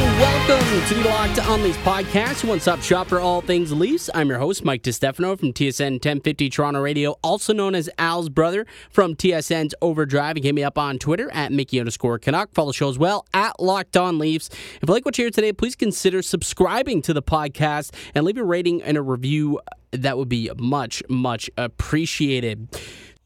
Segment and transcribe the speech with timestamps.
[0.00, 4.10] And welcome to the Locked On Leafs podcast, one stop shop for all things Leafs.
[4.14, 8.66] I'm your host, Mike DiStefano from TSN 1050 Toronto Radio, also known as Al's brother
[8.90, 10.36] from TSN's Overdrive.
[10.36, 12.52] And hit me up on Twitter at Mickey underscore Canuck.
[12.52, 14.50] Follow the show as well at Locked On Leafs.
[14.82, 18.36] If you like what you hear today, please consider subscribing to the podcast and leave
[18.36, 19.60] a rating and a review.
[19.92, 22.68] That would be much, much appreciated.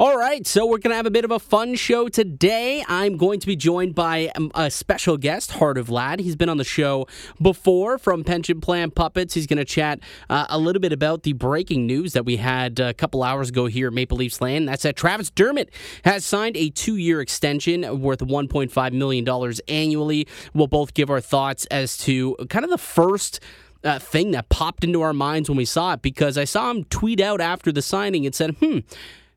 [0.00, 2.82] All right, so we're going to have a bit of a fun show today.
[2.88, 6.20] I'm going to be joined by um, a special guest, Hardev Lad.
[6.20, 7.06] He's been on the show
[7.42, 9.34] before from Pension Plan Puppets.
[9.34, 10.00] He's going to chat
[10.30, 13.66] uh, a little bit about the breaking news that we had a couple hours ago
[13.66, 14.68] here at Maple Leafs Land.
[14.68, 15.68] That's that Travis Dermott
[16.02, 20.26] has signed a two year extension worth $1.5 million annually.
[20.54, 23.40] We'll both give our thoughts as to kind of the first.
[23.82, 26.84] Uh, thing that popped into our minds when we saw it because I saw him
[26.84, 28.80] tweet out after the signing and said, hmm,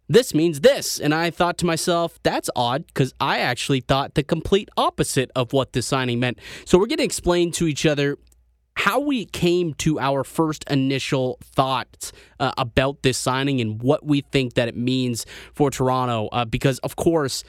[0.07, 0.99] this means this.
[0.99, 5.53] And I thought to myself, that's odd because I actually thought the complete opposite of
[5.53, 6.39] what this signing meant.
[6.65, 8.17] So we're going to explain to each other
[8.75, 14.21] how we came to our first initial thoughts uh, about this signing and what we
[14.31, 16.27] think that it means for Toronto.
[16.31, 17.43] Uh, because, of course,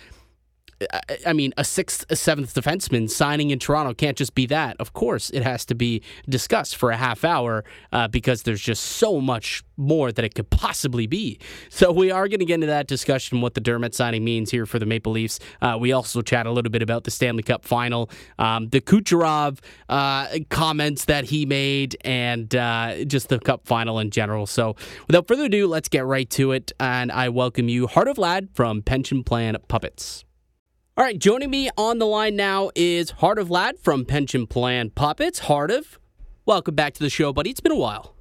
[1.27, 4.77] I mean, a sixth, a seventh defenseman signing in Toronto can't just be that.
[4.78, 8.82] Of course, it has to be discussed for a half hour uh, because there's just
[8.82, 11.38] so much more that it could possibly be.
[11.68, 14.66] So we are going to get into that discussion what the Dermott signing means here
[14.66, 15.41] for the Maple Leafs.
[15.60, 19.58] Uh, we also chat a little bit about the Stanley Cup final, um, the Kucherov
[19.88, 24.46] uh, comments that he made, and uh, just the Cup final in general.
[24.46, 24.76] So
[25.06, 26.72] without further ado, let's get right to it.
[26.78, 30.24] And I welcome you, Hardev Lad from Pension Plan Puppets.
[30.97, 35.41] All right, joining me on the line now is Hardev Lad from Pension Plan Puppets.
[35.41, 35.98] Hardev,
[36.47, 37.50] welcome back to the show, buddy.
[37.50, 38.15] It's been a while.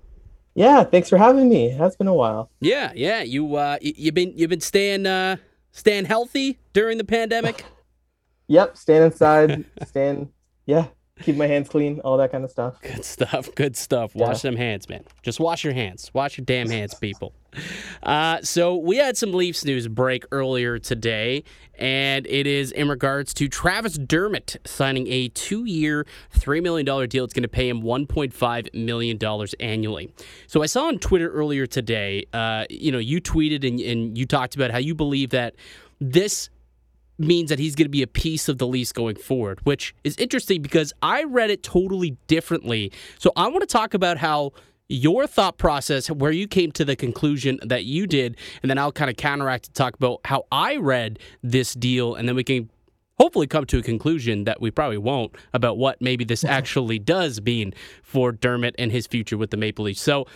[0.55, 1.67] Yeah, thanks for having me.
[1.67, 2.49] It has been a while.
[2.61, 3.21] Yeah, yeah.
[3.21, 5.37] You uh, you've been you've been staying uh,
[5.71, 7.63] staying healthy during the pandemic.
[8.47, 10.33] yep, staying inside, staying
[10.65, 10.87] yeah,
[11.21, 12.81] keep my hands clean, all that kind of stuff.
[12.81, 13.53] Good stuff.
[13.53, 14.15] Good stuff.
[14.15, 14.49] Wash yeah.
[14.49, 15.03] them hands, man.
[15.21, 16.09] Just wash your hands.
[16.11, 17.35] Wash your damn hands, people.
[18.01, 21.43] Uh, so we had some Leafs news break earlier today,
[21.77, 27.23] and it is in regards to Travis Dermott signing a two-year, three million dollar deal.
[27.23, 30.13] It's going to pay him one point five million dollars annually.
[30.47, 32.25] So I saw on Twitter earlier today.
[32.33, 35.55] Uh, you know, you tweeted and, and you talked about how you believe that
[35.99, 36.49] this
[37.19, 40.17] means that he's going to be a piece of the Leafs going forward, which is
[40.17, 42.91] interesting because I read it totally differently.
[43.19, 44.53] So I want to talk about how
[44.93, 48.91] your thought process, where you came to the conclusion that you did, and then I'll
[48.91, 52.69] kind of counteract to talk about how I read this deal, and then we can
[53.19, 57.41] hopefully come to a conclusion that we probably won't about what maybe this actually does
[57.41, 60.01] mean for Dermott and his future with the Maple Leafs.
[60.01, 60.27] So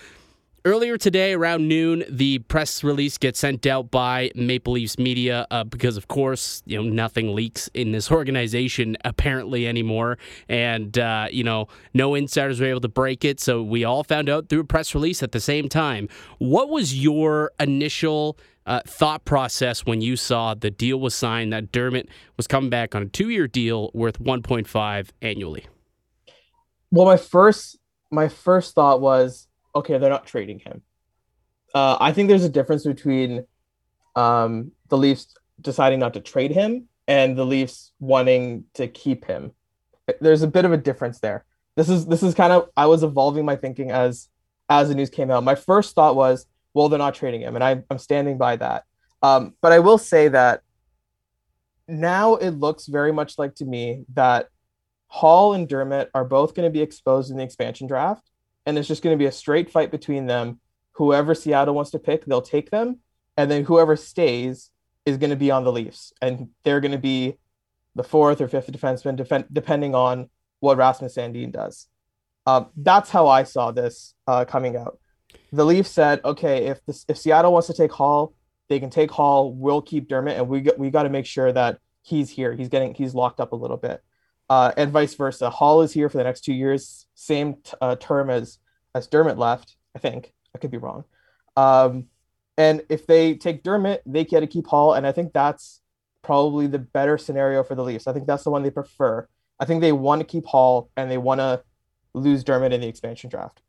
[0.67, 5.63] Earlier today, around noon, the press release gets sent out by Maple Leafs media uh,
[5.63, 10.17] because, of course, you know nothing leaks in this organization apparently anymore,
[10.49, 13.39] and uh, you know no insiders were able to break it.
[13.39, 16.09] So we all found out through a press release at the same time.
[16.39, 21.71] What was your initial uh, thought process when you saw the deal was signed that
[21.71, 25.65] Dermott was coming back on a two-year deal worth 1.5 annually?
[26.91, 27.77] Well, my first
[28.11, 29.46] my first thought was
[29.77, 30.81] okay, they're not trading him.
[31.73, 33.45] Uh, I think there's a difference between
[34.15, 39.51] um, the Leafs deciding not to trade him and the Leafs wanting to keep him.
[40.21, 41.45] There's a bit of a difference there.
[41.75, 44.29] This is this is kind of I was evolving my thinking as
[44.69, 45.43] as the news came out.
[45.43, 48.83] My first thought was, well, they're not trading him, and I, I'm standing by that.
[49.21, 50.61] Um, but I will say that
[51.87, 54.47] now it looks very much like to me that
[55.07, 58.29] Holl and Dermott are both going to be exposed in the expansion draft
[58.67, 60.59] and it's just going to be a straight fight between them.
[60.91, 62.97] Whoever Seattle wants to pick, they'll take them,
[63.37, 64.71] and then whoever stays
[65.05, 67.37] is going to be on the Leafs, and they're going to be
[67.95, 70.29] the fourth or fifth defenseman, defend, depending on
[70.59, 71.87] what Rasmus Sandin does.
[72.45, 74.99] Um, that's how I saw this uh, coming out.
[75.53, 78.35] The Leafs said, okay, if this, if Seattle wants to take Holl,
[78.67, 79.53] they can take Holl.
[79.53, 82.53] We'll keep Dermott, and we we got to make sure that he's here.
[82.53, 84.03] He's getting he's locked up a little bit
[84.49, 85.49] uh, and vice versa.
[85.49, 88.59] Holl is here for the next two years, same t- uh, term as
[88.95, 89.75] as Dermott left.
[89.95, 91.03] I think I could be wrong.
[91.55, 92.05] Um,
[92.57, 95.81] and if they take Dermott, they get to keep Holl, and I think that's
[96.23, 98.07] probably the better scenario for the Leafs.
[98.07, 99.27] I think that's the one they prefer.
[99.59, 101.63] I think they want to keep Holl and they want to
[102.13, 103.61] lose Dermott in the expansion draft,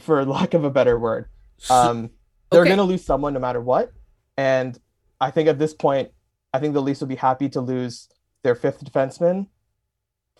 [0.00, 1.26] for lack of a better word.
[1.68, 2.10] Um,
[2.50, 2.70] they're okay.
[2.70, 3.92] going to lose someone no matter what,
[4.36, 4.78] and
[5.20, 6.10] I think at this point,
[6.52, 8.08] I think the Leafs will be happy to lose
[8.42, 9.46] their fifth defenseman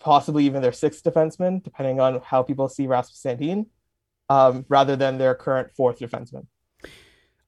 [0.01, 3.65] possibly even their sixth defenseman, depending on how people see Rasmus Sandin,
[4.29, 6.47] um, rather than their current fourth defenseman.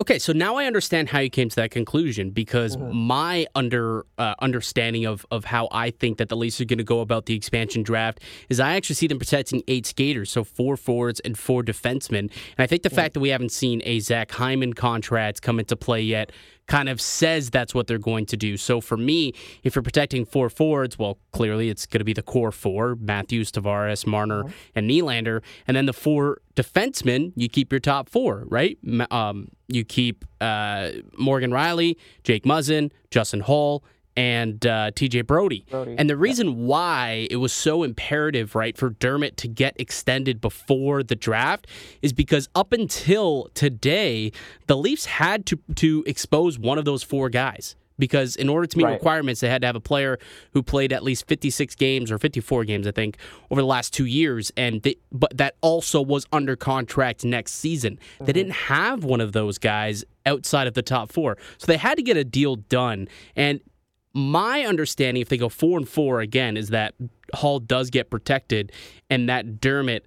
[0.03, 2.93] Okay, so now I understand how you came to that conclusion because mm-hmm.
[2.93, 6.83] my under uh, understanding of of how I think that the Leafs are going to
[6.83, 8.19] go about the expansion draft
[8.49, 12.19] is I actually see them protecting eight skaters, so four forwards and four defensemen.
[12.19, 12.97] And I think the mm-hmm.
[12.97, 16.33] fact that we haven't seen a Zach Hyman contract come into play yet
[16.67, 18.57] kind of says that's what they're going to do.
[18.57, 19.33] So for me,
[19.63, 23.51] if you're protecting four forwards, well, clearly it's going to be the core four Matthews,
[23.51, 24.51] Tavares, Marner, mm-hmm.
[24.75, 25.41] and Nylander.
[25.67, 28.77] And then the four defensemen, you keep your top four, right?
[29.11, 33.83] Um, you keep uh, Morgan Rielly, Jake Muzzin, Justin Holl,
[34.15, 35.65] and uh, TJ Brody.
[35.69, 35.95] Brodie.
[35.97, 36.53] And the reason yeah.
[36.53, 41.67] why it was so imperative, right, for Dermott to get extended before the draft
[42.01, 44.31] is because up until today,
[44.67, 47.75] the Leafs had to to expose one of those four guys.
[47.99, 48.93] Because in order to meet right.
[48.93, 50.17] requirements, they had to have a player
[50.53, 53.17] who played at least 56 games or 54 games, I think,
[53.51, 57.99] over the last two years, and they, but that also was under contract next season.
[58.15, 58.25] Mm-hmm.
[58.25, 61.97] They didn't have one of those guys outside of the top four, so they had
[61.97, 63.07] to get a deal done.
[63.35, 63.61] And
[64.13, 66.95] my understanding, if they go four and four again, is that
[67.33, 68.71] Holl does get protected,
[69.09, 70.05] and that Dermott.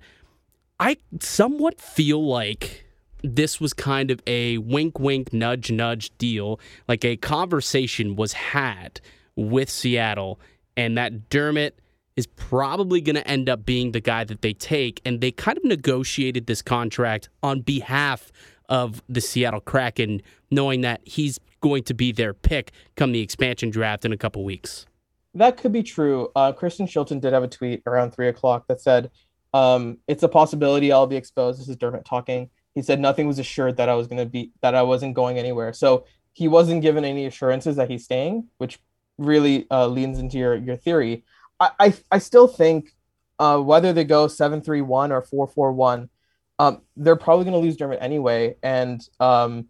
[0.79, 2.86] I somewhat feel like
[3.23, 6.61] this was kind of a wink, wink, nudge, nudge deal.
[6.89, 9.01] Like a conversation was had
[9.37, 10.41] with Seattle,
[10.77, 11.79] and that Dermott
[12.17, 15.01] is probably going to end up being the guy that they take.
[15.05, 18.33] And they kind of negotiated this contract on behalf
[18.69, 23.71] of the Seattle Kraken, knowing that he's going to be their pick come the expansion
[23.71, 24.87] draft in a couple weeks.
[25.35, 26.31] That could be true.
[26.35, 29.11] Uh, Kristen Shilton did have a tweet around three o'clock that said,
[29.53, 32.49] um, "It's a possibility I'll be exposed." This is Dermott talking.
[32.77, 35.39] He said nothing was assured that I was going to be that I wasn't going
[35.39, 35.73] anywhere.
[35.73, 38.79] So he wasn't given any assurances that he's staying, which
[39.17, 41.25] really uh, leans into your your theory.
[41.59, 42.95] I I, I still think
[43.39, 46.11] uh, whether they go seven three one or four four one,
[46.59, 49.69] um, they're probably going to lose Dermott anyway, and um,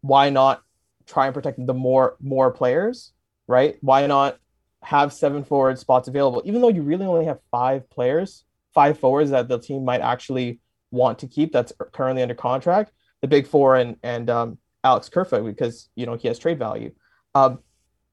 [0.00, 0.62] why not
[1.06, 3.12] try and protect the more more players,
[3.46, 3.76] right?
[3.82, 4.38] Why not
[4.82, 9.30] have seven forward spots available, even though you really only have five players, five forwards
[9.30, 10.60] that the team might actually
[10.94, 15.44] want to keep that's currently under contract, the big four and and um, Alex Kerfoot
[15.44, 16.92] because you know he has trade value.
[17.34, 17.58] Um,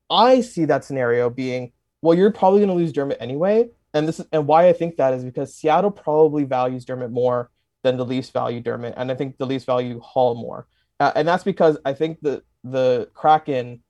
[0.10, 4.20] I see that scenario being well, you're probably going to lose Dermott anyway, and this
[4.20, 7.52] is and why I think that is because Seattle probably values Dermott more
[7.84, 10.68] than the Leafs value Dermott, and I think the Leafs value Hall more,
[11.00, 13.82] uh, and that's because I think the the Kraken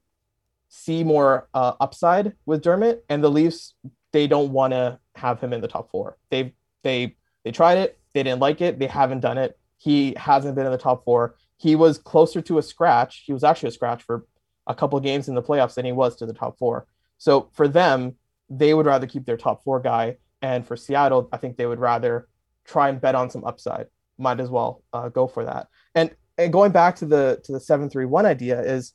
[0.70, 3.74] see more uh, upside with Dermott, and the Leafs
[4.12, 6.18] they don't want to have him in the top four.
[6.30, 6.54] They
[6.84, 9.58] they they tried it, they didn't like it, they haven't done it.
[9.78, 11.36] He hasn't been in the top four.
[11.58, 13.24] He was closer to a scratch.
[13.26, 14.26] He was actually a scratch for
[14.68, 16.86] a couple games in the playoffs than he was to the top four.
[17.18, 18.16] So for them,
[18.50, 21.80] they would rather keep their top four guy, and for Seattle, I think they would
[21.80, 22.28] rather
[22.66, 23.88] try and bet on some upside.
[24.18, 25.68] Might as well uh, go for that.
[25.96, 28.94] And and going back to the to the seven three one idea is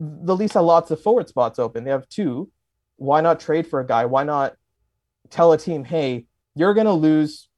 [0.00, 1.84] the Leafs have lots of forward spots open.
[1.84, 2.50] They have two.
[2.96, 4.04] Why not trade for a guy?
[4.06, 4.54] Why not
[5.30, 7.48] tell a team, hey, you're going to lose,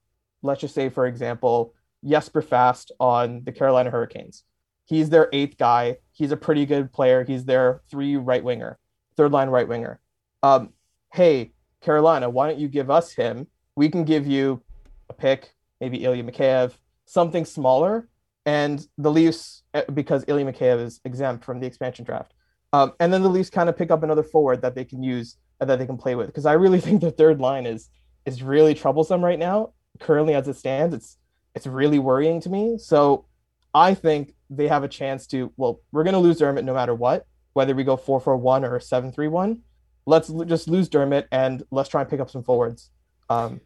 [0.46, 4.44] let's just say, for example, Jesper Fast on the Carolina Hurricanes.
[4.84, 5.96] He's their eighth guy.
[6.12, 7.24] He's a pretty good player.
[7.24, 8.78] He's their three right winger,
[9.16, 10.00] third line right winger.
[10.42, 10.70] Um,
[11.12, 13.48] hey, Carolina, why don't you give us him?
[13.74, 14.62] We can give you
[15.10, 16.72] a pick, maybe Ilya Mikheyev,
[17.04, 18.08] something smaller,
[18.44, 22.32] and the Leafs eh, because Ilya Mikheyev is exempt from the expansion draft.
[22.72, 25.36] Um, and then the Leafs kind of pick up another forward that they can use
[25.60, 27.90] and that they can play with because I really think the third line is
[28.24, 29.72] is really troublesome right now.
[29.98, 31.18] Currently, as it stands, it's
[31.54, 32.78] it's really worrying to me.
[32.78, 33.26] So
[33.74, 35.52] I think they have a chance to.
[35.56, 38.64] Well, we're going to lose Dermott no matter what, whether we go four four one
[38.64, 39.62] or seven three one.
[40.06, 42.90] Let's just lose Dermott and let's try and pick up some forwards
[43.28, 43.60] um,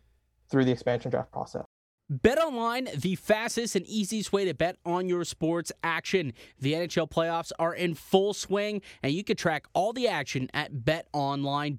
[0.50, 1.64] through the expansion draft process.
[2.10, 6.32] BetOnline, the fastest and easiest way to bet on your sports action.
[6.58, 10.72] The NHL playoffs are in full swing, and you can track all the action at
[10.72, 11.70] betonline.ag.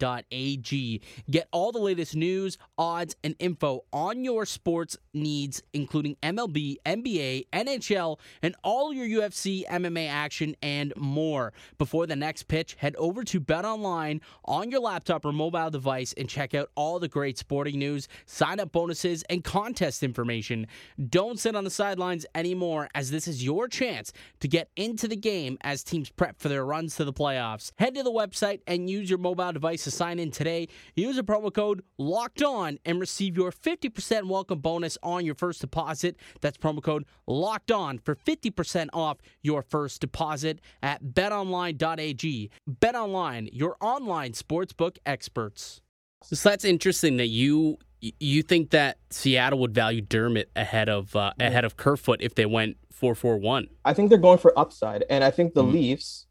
[1.29, 7.47] Get all the latest news, odds, and info on your sports needs, including MLB, NBA,
[7.51, 11.51] NHL, and all your UFC, MMA action, and more.
[11.77, 16.29] Before the next pitch, head over to BetOnline on your laptop or mobile device and
[16.29, 20.67] check out all the great sporting news, sign up bonuses, and contest information information.
[21.09, 25.15] Don't sit on the sidelines anymore, as this is your chance to get into the
[25.15, 27.71] game as teams prep for their runs to the playoffs.
[27.77, 30.67] Head to the website and use your mobile device to sign in today.
[30.95, 35.61] Use a promo code LOCKED ON and receive your 50% welcome bonus on your first
[35.61, 36.17] deposit.
[36.41, 42.49] That's promo code LOCKED ON for 50% off your first deposit at betonline.ag.
[42.69, 45.81] BetOnline, your online sportsbook experts.
[46.23, 51.33] So that's interesting that you you think that Seattle would value Dermott ahead of uh,
[51.39, 53.67] ahead of Kerfoot if they went four four one.
[53.85, 55.73] I think they're going for upside, and I think the mm-hmm.
[55.73, 56.27] Leafs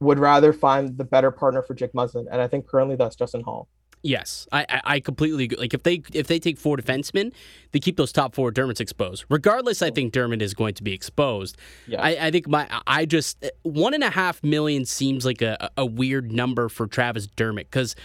[0.00, 3.42] would rather find the better partner for Jake Muzzin, and I think currently that's Justin
[3.42, 3.68] Holl.
[4.02, 5.58] Yes, I, I, I completely agree.
[5.58, 7.32] Like if they if they take four defensemen,
[7.72, 9.24] they keep those top four Dermott's exposed.
[9.28, 11.56] Regardless, I think Dermott is going to be exposed.
[11.86, 12.00] Yeah.
[12.00, 15.84] I, I think my I just one and a half million seems like a, a
[15.84, 17.96] weird number for Travis Dermott because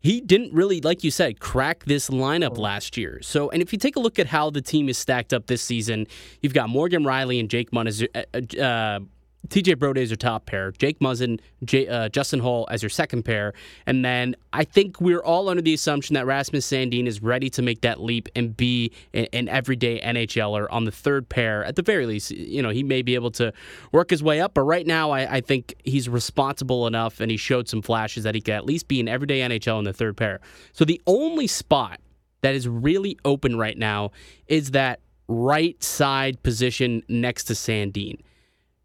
[0.00, 3.20] he didn't really, like you said, crack this lineup last year.
[3.22, 5.60] So, and if you take a look at how the team is stacked up this
[5.62, 6.06] season,
[6.40, 9.00] you've got Morgan Rielly and Jake Munn uh, uh
[9.48, 13.24] TJ Brodie is your top pair, Jake Muzzin, J, uh, Justin Holl as your second
[13.24, 13.52] pair,
[13.86, 17.62] and then I think we're all under the assumption that Rasmus Sandin is ready to
[17.62, 21.64] make that leap and be an, an, everyday NHLer on the third pair.
[21.64, 23.52] At the very least, you know he may be able to
[23.92, 27.36] work his way up, but right now I, I think he's responsible enough, and he
[27.36, 30.16] showed some flashes that he could at least be an everyday NHL in the third
[30.16, 30.40] pair.
[30.72, 31.98] So the only spot
[32.42, 34.12] that is really open right now
[34.46, 38.20] is that right side position next to Sandin.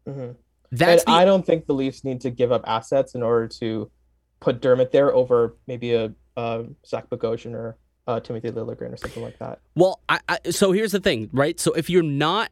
[0.08, 0.32] Mm-hmm.
[0.72, 1.10] That's the...
[1.10, 3.90] I don't think the Leafs need to give up assets in order to
[4.40, 9.22] put Dermott there over maybe a uh, Zach Bogosian or uh, Timothy Liljegren or something
[9.22, 9.60] like that.
[9.74, 11.58] Well, I, I, so here's the thing, right?
[11.58, 12.50] So if you're not,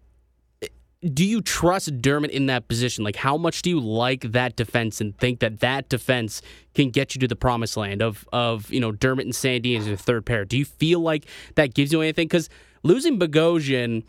[1.13, 3.05] do you trust Dermott in that position?
[3.05, 6.41] Like, how much do you like that defense and think that that defense
[6.75, 9.87] can get you to the promised land of of you know Dermott and Sandy as
[9.87, 10.45] your third pair?
[10.45, 12.27] Do you feel like that gives you anything?
[12.27, 12.49] Because
[12.83, 14.05] losing Bogosian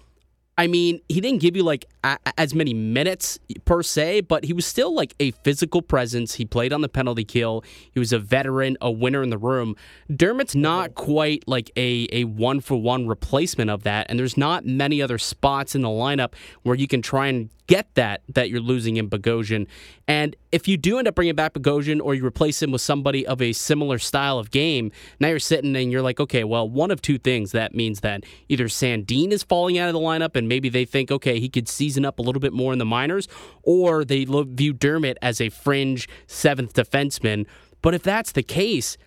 [0.58, 4.54] I mean, he didn't give you like a- as many minutes per se, but he
[4.54, 6.36] was still like a physical presence.
[6.36, 7.64] He played on the penalty kill.
[7.92, 9.76] He was a veteran, a winner in the room.
[10.10, 14.66] Dermott's not quite like a a one for one replacement of that, and there's not
[14.66, 16.34] many other spots in the lineup
[16.64, 19.68] where you can try and get that that you're losing in Bogosian.
[20.08, 23.26] And if you do end up bringing back Bogosian or you replace him with somebody
[23.26, 26.92] of a similar style of game, now you're sitting and you're like, okay, well, one
[26.92, 27.52] of two things.
[27.52, 31.12] That means that either Sandin is falling out of the lineup and maybe they think,
[31.12, 33.28] okay, he could season up a little bit more in the minors,
[33.64, 37.46] or they view Dermott as a fringe seventh defenseman.
[37.82, 38.98] But if that's the case,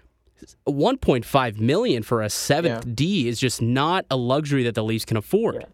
[0.66, 2.92] 1.5 million for a seventh yeah.
[2.94, 5.56] D is just not a luxury that the Leafs can afford.
[5.60, 5.66] Yeah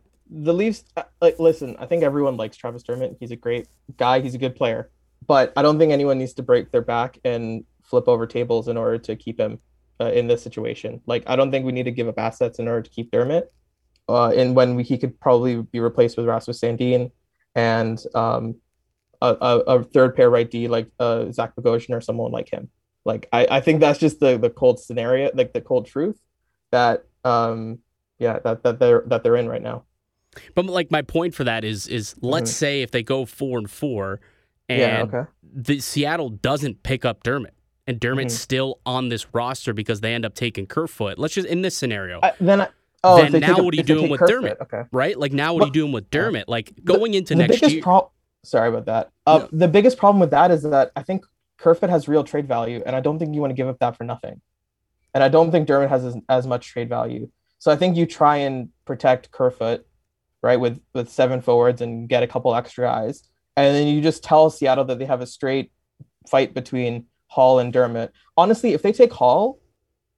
[0.43, 3.17] the Leafs, uh, like, listen, I think everyone likes Travis Dermott.
[3.21, 4.21] He's a great guy.
[4.21, 4.91] He's a good player,
[5.27, 8.77] but I don't think anyone needs to break their back and flip over tables in
[8.77, 9.61] order to keep him
[10.01, 11.01] uh, in this situation.
[11.07, 13.53] Like, I don't think we need to give up assets in order to keep Dermott.
[14.09, 17.11] Uh, and when we, he could probably be replaced with Rasmus Sandin
[17.55, 18.57] and um,
[19.23, 22.69] a, a, a, third pair right D like uh, Zach Bogosian or someone like him.
[23.05, 26.19] Like, I, I think that's just the the cold scenario, like the cold truth
[26.71, 27.79] that um,
[28.19, 29.85] yeah that that they're that they're in right now.
[30.55, 32.57] But like my point for that is is let's mm-hmm.
[32.57, 34.21] say if they go four and four,
[34.69, 35.31] and yeah, okay.
[35.43, 37.55] the Seattle doesn't pick up Dermott,
[37.87, 38.41] and Dermott's mm-hmm.
[38.41, 41.19] still on this roster because they end up taking Kerfoot.
[41.19, 42.21] Let's just in this scenario.
[42.23, 42.69] I, then I,
[43.03, 44.59] oh, then now what are you doing with Kerfoot, Dermott?
[44.63, 44.83] Okay.
[44.93, 45.19] Right?
[45.19, 46.49] like now what are you doing with Dermott?
[46.49, 47.83] Like going the, into the next year.
[47.83, 48.11] Pro-
[48.43, 49.11] sorry about that.
[49.27, 49.49] Uh, no.
[49.53, 51.25] The biggest problem with that is that I think
[51.59, 53.97] Kerfoot has real trade value, and I don't think you want to give up that
[53.97, 54.41] for nothing.
[55.15, 57.31] And I don't think Dermott has as, as much trade value.
[57.59, 59.87] So I think you try and protect Kerfoot
[60.45, 60.61] right?
[60.61, 63.25] With with seven forwards and get a couple extra eyes.
[63.57, 65.73] and then you just tell Seattle that they have a straight
[66.29, 68.13] fight between Holl and Dermott.
[68.37, 69.61] Honestly, if they take Holl,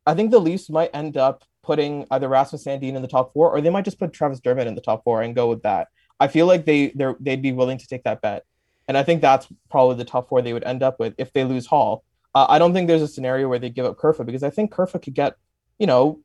[0.04, 3.50] I think the Leafs might end up putting either Rasmus Sandin in the top four,
[3.50, 5.88] or they might just put Travis Dermott in the top four and go with that.
[6.18, 8.44] I feel like they they they'd be willing to take that bet,
[8.88, 11.44] and I think that's probably the top four they would end up with if they
[11.44, 12.02] lose Holl.
[12.34, 14.72] Uh, I don't think there's a scenario where they give up Kerfoot because I think
[14.72, 15.36] Kerfoot could get,
[15.78, 16.20] you know,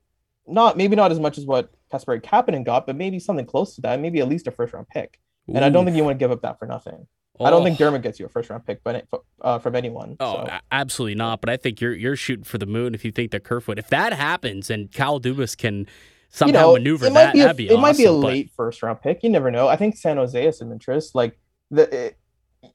[0.46, 3.80] not maybe not as much as what Kasperi Kapanen got, but maybe something close to
[3.82, 5.20] that, maybe at least a first round pick.
[5.50, 5.54] Ooh.
[5.54, 7.06] And I don't think you want to give up that for nothing.
[7.38, 7.44] Oh.
[7.44, 7.84] I don't think oh.
[7.84, 9.06] Dermott gets you a first round pick, but
[9.40, 10.16] uh, from anyone.
[10.20, 10.58] Oh, so.
[10.70, 11.40] absolutely not.
[11.40, 13.78] But I think you're you're shooting for the moon if you think that Kerfoot.
[13.78, 15.86] If that happens and Kyle Dubas can
[16.28, 18.18] somehow you know, maneuver it that, be a, be it awesome, might be a but...
[18.18, 19.22] late first round pick.
[19.22, 19.68] You never know.
[19.68, 21.14] I think San Jose has some interest.
[21.14, 21.38] Like
[21.70, 22.18] the, it,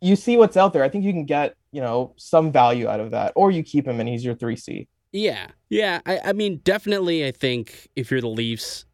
[0.02, 0.84] you see what's out there.
[0.84, 3.88] I think you can get you know some value out of that, or you keep
[3.88, 4.88] him and he's your three C.
[5.12, 6.02] Yeah, yeah.
[6.06, 7.26] I, I mean, definitely.
[7.26, 8.87] I think if you're the Leafs, eh,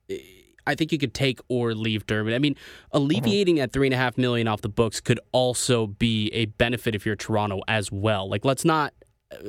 [0.66, 2.34] I think you could take or leave Dermott.
[2.34, 2.56] I mean,
[2.92, 3.66] alleviating uh-huh.
[3.66, 7.06] that three and a half million off the books could also be a benefit if
[7.06, 8.30] you're Toronto as well.
[8.30, 8.94] Like, let's not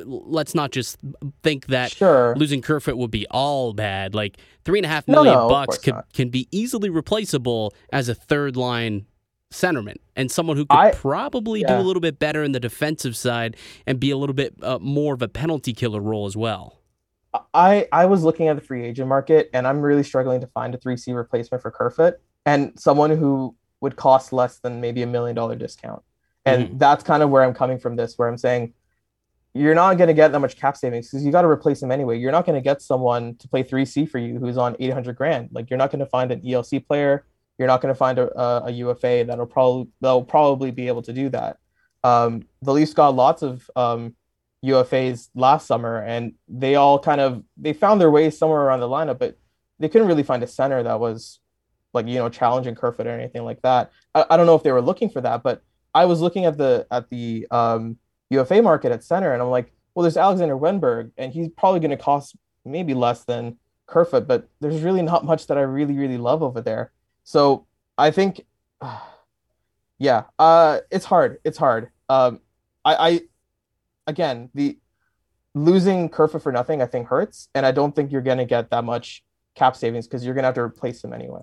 [0.05, 0.99] let's not just
[1.43, 2.35] think that sure.
[2.37, 4.15] losing Kerfoot would be all bad.
[4.15, 8.09] Like three and a half million no, no, bucks can can be easily replaceable as
[8.09, 9.07] a third line
[9.53, 11.69] centerman and someone who could I, probably yeah.
[11.69, 13.57] do a little bit better in the defensive side
[13.87, 16.79] and be a little bit uh, more of a penalty killer role as well.
[17.53, 20.75] I I was looking at the free agent market and I'm really struggling to find
[20.75, 25.35] a 3C replacement for Kerfoot and someone who would cost less than maybe a million
[25.35, 26.03] dollar discount.
[26.45, 26.79] And mm-hmm.
[26.79, 28.75] that's kind of where I'm coming from this where I'm saying
[29.55, 31.93] you're not going to get that much cap savings because you got to replace him
[31.93, 32.19] anyway.
[32.19, 35.51] You're not going to get someone to play 3C for you who's on 800 grand.
[35.53, 37.25] Like you're not going to find an ELC player.
[37.59, 41.03] You're not going to find a, a, a, UFA that'll probably that'll probably be able
[41.03, 41.59] to do that.
[42.03, 44.17] Um, the Leafs got lots of um,
[44.65, 48.89] UFAs last summer, and they all kind of they found their way somewhere around the
[48.89, 49.37] lineup, but
[49.79, 51.41] they couldn't really find a center that was
[51.93, 53.91] like you know challenging Kerfoot or anything like that.
[54.15, 55.63] I, I don't know if they were looking for that, but
[55.95, 57.99] I was looking at the at the um,
[58.31, 61.91] UFA market at center, and I'm like, well, there's Alexander Wennberg, and he's probably going
[61.91, 66.19] to cost maybe less than Kerfoot, but there's really not much that I really really
[66.19, 66.93] love over there.
[67.23, 67.67] So
[67.99, 68.45] I think,
[69.99, 71.39] yeah, uh, it's hard.
[71.45, 71.91] It's hard.
[72.09, 72.41] Um,
[72.85, 73.21] I, I
[74.07, 74.79] again the
[75.55, 78.71] losing Kerfoot for nothing I think hurts, and I don't think you're going to get
[78.71, 79.23] that much
[79.55, 81.43] cap savings because you're going to have to replace him anyway.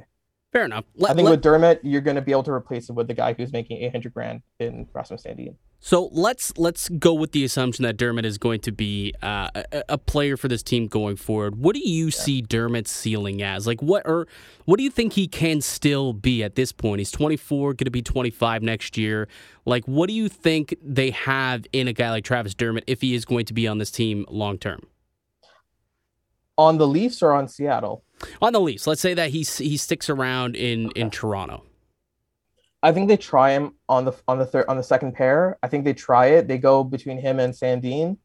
[0.52, 0.84] Fair enough.
[0.96, 3.08] Let, I think let, with Dermott, you're going to be able to replace him with
[3.08, 5.56] the guy who's making 800 grand in Rasmus Sandin.
[5.84, 9.84] So let's let's go with the assumption that Dermott is going to be uh, a,
[9.90, 11.56] a, player for this team going forward.
[11.56, 12.12] What do you yeah.
[12.12, 13.66] see Dermott's ceiling as?
[13.66, 14.28] Like what or
[14.66, 17.00] what do you think he can still be at this point?
[17.00, 19.28] He's 24, going to be 25 next year.
[19.66, 23.16] Like what do you think they have in a guy like Travis Dermott if he
[23.16, 24.82] is going to be on this team long term?
[26.60, 28.04] On the Leafs or on Seattle?
[28.42, 28.88] On the Leafs.
[28.88, 31.02] Let's say that he he sticks around in okay.
[31.02, 31.64] in Toronto.
[32.84, 35.58] I think they try him on the on the third on the second pair.
[35.62, 36.48] I think they try it.
[36.48, 38.18] They go between him and Sandin.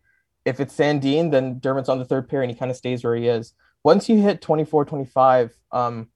[0.45, 3.17] If it's Sandin, then Dermott's on the third pair and he kind of stays where
[3.17, 3.53] he is.
[3.83, 6.09] Once you hit 24, 25, um,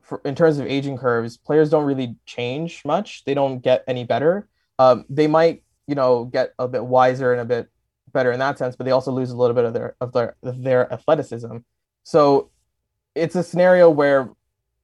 [0.00, 3.24] for, in terms of aging curves, players don't really change much.
[3.24, 4.48] They don't get any better.
[4.78, 7.68] Um, they might, you know, get a bit wiser and a bit
[8.12, 10.36] better in that sense, but they also lose a little bit of their of their
[10.42, 11.58] of their athleticism.
[12.04, 12.50] So
[13.14, 14.30] it's a scenario where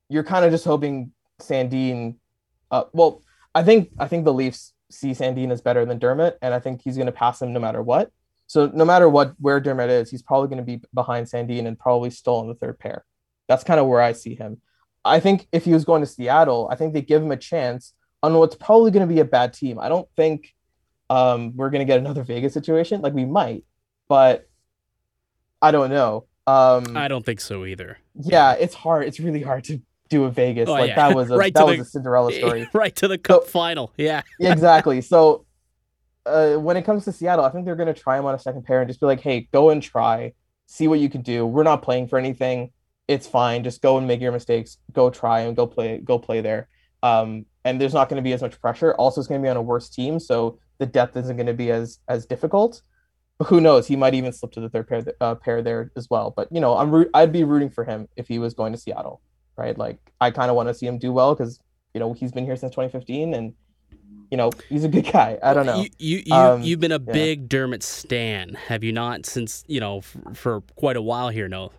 [0.09, 2.17] you're kind of just hoping Sandin.
[2.71, 3.23] Uh, well,
[3.55, 6.83] I think I think the Leafs see Sandin as better than Dermott, and I think
[6.83, 8.11] he's going to pass him no matter what.
[8.47, 11.79] So no matter what where Dermott is, he's probably going to be behind Sandin and
[11.79, 13.05] probably still on the third pair.
[13.47, 14.61] That's kind of where I see him.
[15.05, 17.95] I think if he was going to Seattle, I think they give him a chance
[18.23, 19.79] on what's probably going to be a bad team.
[19.79, 20.55] I don't think
[21.09, 23.01] um, we're going to get another Vegas situation.
[23.01, 23.64] Like we might,
[24.09, 24.49] but
[25.61, 26.27] I don't know.
[26.49, 27.99] Um, I don't think so either.
[28.15, 29.07] Yeah, it's hard.
[29.07, 30.67] It's really hard to do a Vegas.
[30.67, 31.09] Oh, like yeah.
[31.09, 32.67] that was a right that was the, a Cinderella story.
[32.73, 33.93] Right to the cup so, final.
[33.99, 34.23] Yeah.
[34.41, 35.03] exactly.
[35.03, 35.45] So
[36.25, 38.39] uh, when it comes to Seattle, I think they're going to try him on a
[38.39, 40.33] second pair and just be like, "Hey, go and try,
[40.67, 41.45] see what you can do.
[41.45, 42.73] We're not playing for anything.
[43.09, 43.63] It's fine.
[43.63, 44.79] Just go and make your mistakes.
[44.93, 45.99] Go try and go play.
[45.99, 46.69] Go play there.
[47.03, 48.95] Um, and there's not going to be as much pressure.
[48.95, 51.55] Also, it's going to be on a worse team, so the depth isn't going to
[51.55, 52.81] be as as difficult.
[53.46, 53.87] Who knows?
[53.87, 56.33] He might even slip to the third pair uh, pair there as well.
[56.37, 58.79] But you know, I'm root- I'd be rooting for him if he was going to
[58.79, 59.20] Seattle,
[59.57, 59.79] right?
[59.79, 61.61] Like I kind of want to see him do well because
[61.94, 63.55] you know he's been here since 2015 and
[64.31, 65.38] you know he's a good guy.
[65.42, 65.83] I don't know.
[65.83, 67.12] You you, you um, you've been a yeah.
[67.12, 69.24] big Dermott stan, have you not?
[69.24, 71.48] Since you know f- for quite a while here.
[71.48, 71.70] No,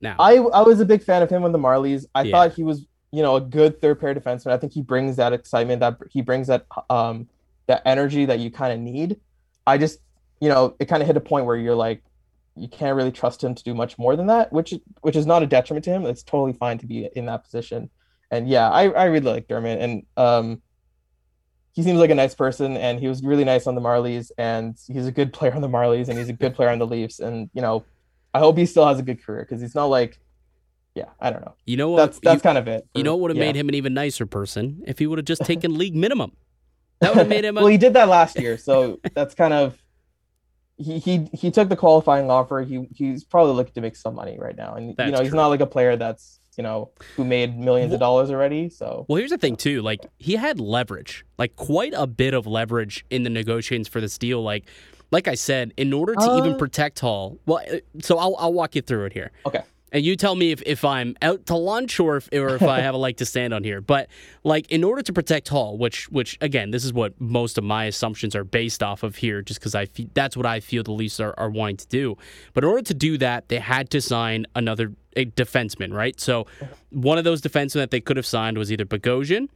[0.00, 2.06] now I I was a big fan of him with the Marlies.
[2.14, 2.32] I yeah.
[2.32, 4.50] thought he was you know a good third pair defenseman.
[4.50, 7.28] I think he brings that excitement that he brings that um
[7.66, 9.20] that energy that you kind of need.
[9.66, 10.00] I just,
[10.44, 12.02] you know, it kind of hit a point where you're like,
[12.54, 15.42] you can't really trust him to do much more than that, which which is not
[15.42, 16.04] a detriment to him.
[16.04, 17.88] It's totally fine to be in that position.
[18.30, 20.60] And yeah, I, I really like Dermott, and um,
[21.72, 24.76] he seems like a nice person, and he was really nice on the Marlies, and
[24.86, 27.20] he's a good player on the Marlies, and he's a good player on the Leafs,
[27.20, 27.86] and you know,
[28.34, 30.20] I hope he still has a good career because he's not like,
[30.94, 31.54] yeah, I don't know.
[31.64, 31.96] You know what?
[32.04, 32.86] That's that's you, kind of it.
[32.92, 33.46] For, you know what would have yeah.
[33.46, 36.32] made him an even nicer person if he would have just taken league minimum.
[37.00, 37.56] That would have made him.
[37.58, 37.62] A...
[37.62, 39.76] well, he did that last year, so that's kind of
[40.76, 42.62] he he he took the qualifying offer.
[42.62, 45.32] He he's probably looking to make some money right now, and that's you know he's
[45.32, 48.68] not like a player that's you know who made millions well, of dollars already.
[48.68, 49.82] So well, here's the thing too.
[49.82, 54.18] Like he had leverage, like quite a bit of leverage in the negotiations for this
[54.18, 54.42] deal.
[54.42, 54.64] Like
[55.12, 58.52] like I said, in order to uh, even protect Holl, well, uh, so I'll I'll
[58.52, 59.30] walk you through it here.
[59.46, 59.62] Okay
[59.94, 62.80] and you tell me if, if I'm out to lunch or if, or if I
[62.80, 63.80] have a leg to stand on here.
[63.80, 64.08] But
[64.42, 67.84] like in order to protect Holl, which which again, this is what most of my
[67.84, 70.90] assumptions are based off of here, just because I fe- that's what I feel the
[70.92, 72.16] Leafs are, are wanting to do.
[72.54, 76.18] But in order to do that, they had to sign another a defenseman, right?
[76.20, 76.48] So
[76.90, 79.48] one of those defensemen that they could have signed was either Bogosian,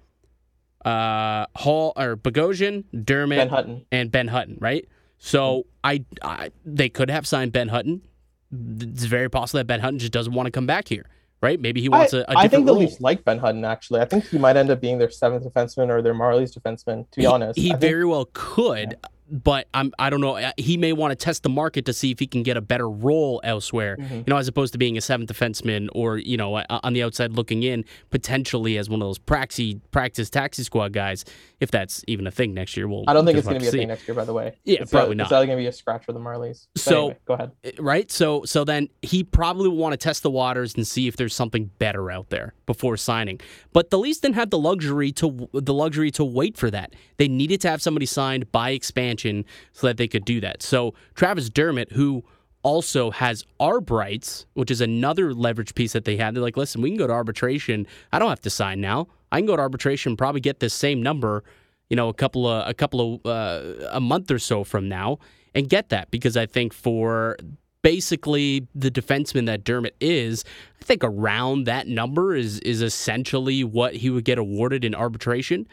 [0.85, 3.48] uh, Holl or Bogosian, Dermott, ben
[3.90, 4.87] and Ben Hutton, right?
[5.18, 8.03] So I, I they could have signed Ben Hutton
[8.51, 11.07] it's very possible that Ben Hutton just doesn't want to come back here,
[11.41, 11.61] right?
[11.61, 12.81] Maybe he wants I, a, a different I think the role.
[12.81, 14.01] Leafs like Ben Hutton, actually.
[14.01, 17.17] I think he might end up being their seventh defenseman or their Marlies defenseman, to
[17.17, 17.59] be he, honest.
[17.59, 18.97] He very well could.
[19.03, 19.09] Yeah.
[19.31, 20.37] But I'm I don't know.
[20.37, 22.61] uh, He may want to test the market to see if he can get a
[22.61, 23.97] better role elsewhere.
[23.99, 24.14] Mm-hmm.
[24.14, 27.03] You know, as opposed to being a seventh defenseman or you know uh, on the
[27.03, 31.25] outside looking in potentially as one of those praxi practice taxi squad guys.
[31.61, 33.05] If that's even a thing next year, we'll.
[33.09, 33.79] I don't think it's going to be a see.
[33.79, 34.14] thing next year.
[34.14, 35.25] By the way, Yeah, it's probably a, not.
[35.25, 36.67] It's going to be a scratch for the Marlies.
[36.75, 37.53] But So- anyway, go ahead.
[37.79, 38.11] right?
[38.11, 41.35] So so then he probably will want to test the waters and see if there's
[41.35, 43.41] something better out there before signing.
[43.73, 46.95] But the Leafs didn't have the luxury to the luxury to wait for that.
[47.17, 50.63] They needed to have somebody signed by expansion so that they could do that.
[50.63, 52.25] So Travis Dermott, who
[52.63, 56.35] also has arb rights, which is another leverage piece that they had.
[56.35, 57.87] They're like, listen, we can go to arbitration.
[58.13, 59.07] I don't have to sign now.
[59.31, 61.45] I can go to arbitration, and probably get this same number,
[61.89, 65.19] you know, a couple of a couple of uh, a month or so from now,
[65.55, 67.37] and get that because I think for
[67.83, 70.45] basically the defenseman that Dermott is,
[70.81, 75.69] I think around that number is is essentially what he would get awarded in arbitration.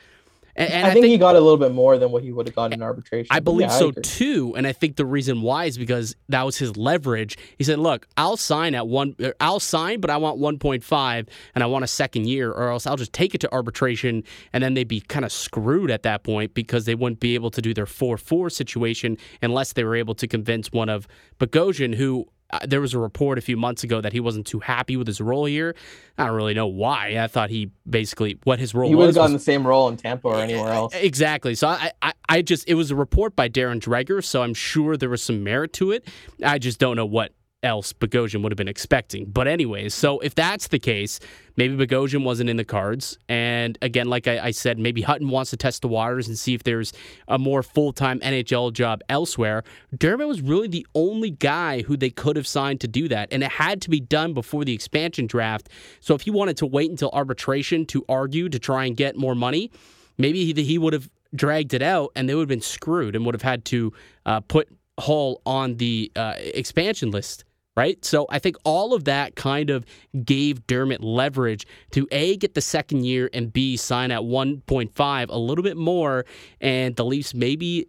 [0.57, 2.55] And, and I, think he got a little bit more than what he would have
[2.55, 3.27] gotten in arbitration.
[3.29, 4.03] I believe yeah, so agree.
[4.03, 7.37] too, and I think the reason why is because that was his leverage.
[7.57, 9.15] He said, "Look, I'll sign at one.
[9.21, 12.87] er, I'll sign, but I want 1.5, and I want a second year, or else
[12.87, 16.23] I'll just take it to arbitration, and then they'd be kind of screwed at that
[16.23, 20.15] point because they wouldn't be able to do their 4-4 situation unless they were able
[20.15, 21.07] to convince one of
[21.39, 24.59] Bogosian, who." Uh, there was a report a few months ago that he wasn't too
[24.59, 25.75] happy with his role here.
[26.17, 27.17] I don't really know why.
[27.19, 29.67] I thought he basically what his role He would was have was gotten the same
[29.67, 30.93] role in Tampa or anywhere else.
[30.95, 31.53] Exactly.
[31.55, 34.95] So I, I, I just it was a report by Darren Dreger, so I'm sure
[34.95, 36.07] there was some merit to it.
[36.43, 37.33] I just don't know what
[37.65, 39.25] else Bogosian would have been expecting.
[39.25, 41.19] But anyways, so if that's the case,
[41.57, 43.17] maybe Bogosian wasn't in the cards.
[43.27, 46.53] And again, like I, I said, maybe Hutton wants to test the waters and see
[46.53, 46.93] if there's
[47.27, 49.63] a more full time NHL job elsewhere.
[49.97, 53.43] Dermott was really the only guy who they could have signed to do that, and
[53.43, 55.67] it had to be done before the expansion draft.
[55.99, 59.35] So if he wanted to wait until arbitration to argue to try and get more
[59.35, 59.71] money,
[60.17, 63.25] maybe he, he would have dragged it out and they would have been screwed and
[63.25, 63.91] would have had to
[64.25, 67.43] uh, put Holl on the uh, expansion list.
[67.77, 68.03] Right.
[68.05, 69.85] So I think all of that kind of
[70.23, 75.37] gave Dermott leverage to A, get the second year, and B, sign at 1.5, a
[75.37, 76.25] little bit more.
[76.61, 77.85] And the Leafs maybe,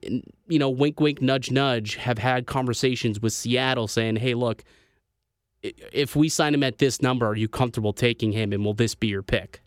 [0.49, 4.65] you know, wink, wink, nudge, nudge, have had conversations with Seattle saying, hey, look,
[5.63, 8.53] if we sign him at this number, are you comfortable taking him?
[8.53, 9.61] And will this be your pick?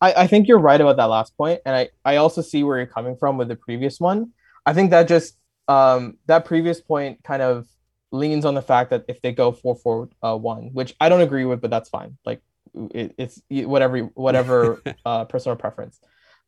[0.00, 2.78] I, I think you're right about that last point, and I, I also see where
[2.78, 4.32] you're coming from with the previous one.
[4.64, 5.36] I think that just
[5.68, 7.66] um that previous point kind of
[8.12, 11.22] leans on the fact that if they go four four uh, one, which I don't
[11.22, 12.18] agree with, but that's fine.
[12.24, 12.42] Like
[12.74, 15.98] it, it's whatever whatever uh, personal preference.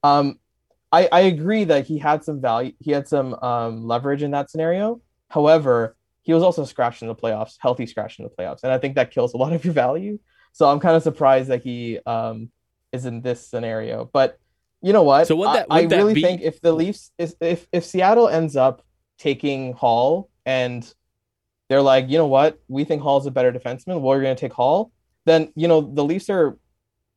[0.03, 0.39] Um,
[0.93, 4.51] I I agree that he had some value, he had some um leverage in that
[4.51, 5.01] scenario.
[5.29, 8.79] However, he was also scratched in the playoffs, healthy scratch in the playoffs, and I
[8.79, 10.19] think that kills a lot of your value.
[10.53, 12.51] So I'm kind of surprised that he um
[12.93, 14.09] is in this scenario.
[14.13, 14.39] But
[14.83, 15.27] you know what?
[15.27, 18.29] So what that- I, I really be- think if the Leafs is if if Seattle
[18.29, 18.83] ends up
[19.19, 20.93] taking Holl and
[21.69, 24.53] they're like, you know what, we think Holl's a better defenseman, Well, we're gonna take
[24.53, 24.93] Holl,
[25.25, 26.59] then you know the Leafs are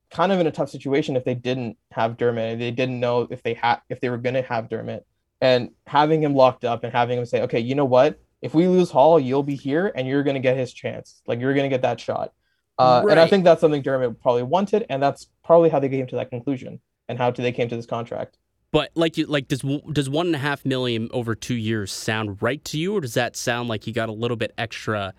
[0.09, 2.59] kind of in a tough situation if they didn't have Dermott.
[2.59, 5.05] they didn't know if they had if they were gonna have Dermott,
[5.41, 8.19] And having him locked up and having him say, okay, you know what?
[8.41, 11.21] If we lose Holl, you'll be here and you're gonna get his chance.
[11.27, 12.33] Like you're gonna get that shot.
[12.77, 16.07] Uh, And I think that's something Dermott probably wanted, and that's probably how they came
[16.07, 16.79] to that conclusion
[17.09, 18.37] and how they came to this contract.
[18.71, 22.41] But like you like does does one and a half million over two years sound
[22.41, 25.13] right to you, or does that sound like you got a little bit extra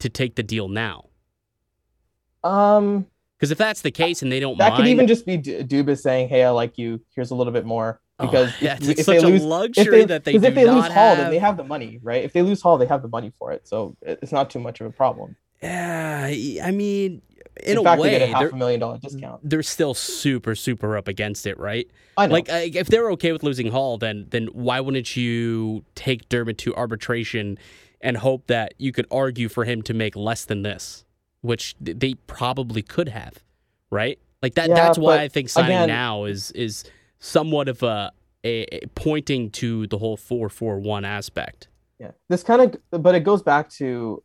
[0.00, 1.06] to take the deal now?
[2.42, 3.06] Um,
[3.38, 5.62] Because if that's the case and they don't that mind, could even just be D-
[5.62, 7.00] Dubas saying, "Hey, I like you.
[7.14, 9.42] Here's a little bit more." Oh, Because yeah, if, it's if such they a lose,
[9.42, 11.30] luxury if they, that they 'cause do if they lose not Holl, then have.
[11.30, 12.24] they have the money, right?
[12.24, 14.80] If they lose Holl, they have the money for it, so it's not too much
[14.80, 15.36] of a problem.
[15.62, 16.26] Yeah,
[16.62, 17.22] I mean,
[17.62, 19.40] in, In, a fact, way, they get a half a million dollar discount.
[19.48, 21.88] they're still super super up against it, right?
[22.16, 22.34] I know.
[22.34, 26.74] Like if they're okay with losing Holl, then then why wouldn't you take Dermott to
[26.74, 27.58] arbitration
[28.00, 31.04] and hope that you could argue for him to make less than this,
[31.40, 33.42] which they probably could have,
[33.90, 34.18] right?
[34.42, 34.68] Like that.
[34.68, 36.84] Yeah, that's why I think signing again- now is is
[37.18, 38.12] somewhat of a,
[38.44, 41.68] a, a pointing to the whole four four one aspect.
[41.98, 42.10] Yeah.
[42.28, 44.22] This kind of, but it goes back to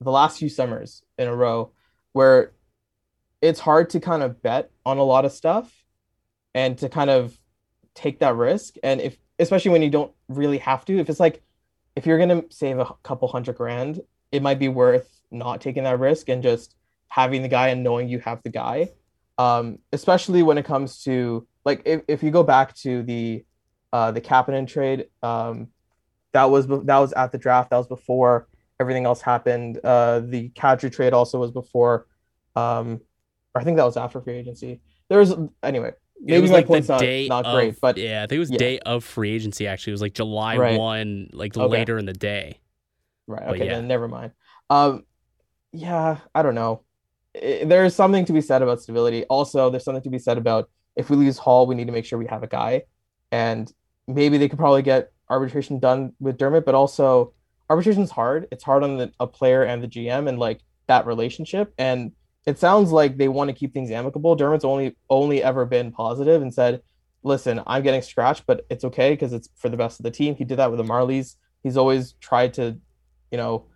[0.00, 1.70] the last few summers in a row
[2.12, 2.52] where
[3.40, 5.84] it's hard to kind of bet on a lot of stuff
[6.54, 7.38] and to kind of
[7.94, 8.76] take that risk.
[8.82, 11.42] And if, especially when you don't really have to, if it's like,
[11.96, 14.00] if you're going to save a couple hundred grand,
[14.32, 16.74] it might be worth not taking that risk and just
[17.08, 18.90] having the guy and knowing you have the guy.
[19.38, 23.44] Um, especially when it comes to like, if, if you go back to the,
[23.92, 25.68] uh, the Kapanen trade, um,
[26.34, 27.70] that was that was at the draft.
[27.70, 29.78] That was before everything else happened.
[29.82, 32.06] Uh, the Kadri trade also was before.
[32.56, 33.00] Um,
[33.54, 34.80] I think that was after free agency.
[35.08, 35.92] There was anyway.
[36.20, 38.36] Maybe it was my like the not, day not of, great, but yeah, I think
[38.36, 38.58] it was yeah.
[38.58, 39.66] day of free agency.
[39.66, 40.78] Actually, it was like July Right.
[40.78, 41.66] one, like Okay.
[41.66, 42.60] later in the day.
[43.26, 43.42] Right.
[43.44, 43.66] But Okay.
[43.66, 43.74] yeah.
[43.74, 44.32] Then never mind.
[44.70, 45.04] Um,
[45.72, 46.82] yeah, I don't know.
[47.36, 49.24] I- There's something to be said about stability.
[49.24, 52.04] Also, there's something to be said about if we lose Holl, we need to make
[52.04, 52.82] sure we have a guy,
[53.32, 53.70] and
[54.06, 56.64] maybe they could probably get arbitration done with Dermott.
[56.64, 57.34] But also,
[57.68, 58.46] arbitration's hard.
[58.52, 61.74] It's hard on the a player and the GM and like that relationship.
[61.76, 62.12] And
[62.46, 64.36] it sounds like they want to keep things amicable.
[64.36, 66.82] Dermott's only only ever been positive and said,
[67.22, 70.34] "Listen, I'm getting scratched, but it's okay because it's for the best of the team."
[70.34, 71.36] He did that with the Marlies.
[71.62, 72.78] He's always tried to,
[73.30, 73.66] you know,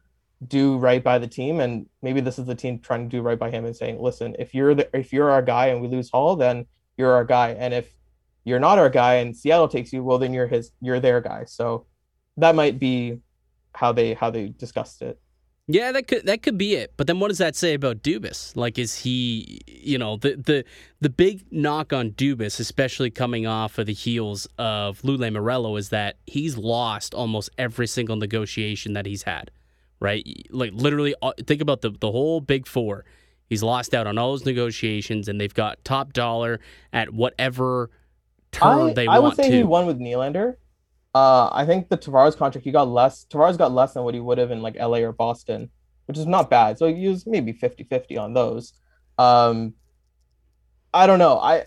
[0.47, 3.39] do right by the team, and maybe this is the team trying to do right
[3.39, 6.11] by him and saying, "Listen, if you're the if you're our guy and we lose
[6.11, 7.95] Holl, then you're our guy, and if
[8.45, 11.45] you're not our guy and Seattle takes you, well, then you're his you're their guy."
[11.47, 11.87] So
[12.37, 13.21] that might be
[13.73, 15.19] how they how they discussed it.
[15.71, 16.95] Yeah, that could that could be it.
[16.97, 18.57] But then what does that say about Dubas?
[18.57, 20.65] Like is he you know, the the
[21.01, 25.89] the big knock on Dubas, especially coming off of the heels of Lou Lamoriello, is
[25.91, 29.51] that he's lost almost every single negotiation that he's had.
[30.01, 30.27] Right?
[30.51, 33.05] Like literally uh, think about the the whole big four.
[33.47, 36.61] He's lost out on all those negotiations and they've got top dollar
[36.93, 37.91] at whatever
[38.53, 39.43] term I, they I want to.
[39.43, 39.57] I would say to.
[39.57, 40.57] he won with Nylander.
[41.15, 43.27] Uh, I think the Tavares contract he got less.
[43.31, 45.71] Tavares got less than what he would have in like LA or Boston,
[46.07, 46.79] which is not bad.
[46.79, 48.75] So he was maybe 50-50 on those.
[49.17, 49.75] Um,
[50.93, 51.39] I don't know.
[51.39, 51.67] I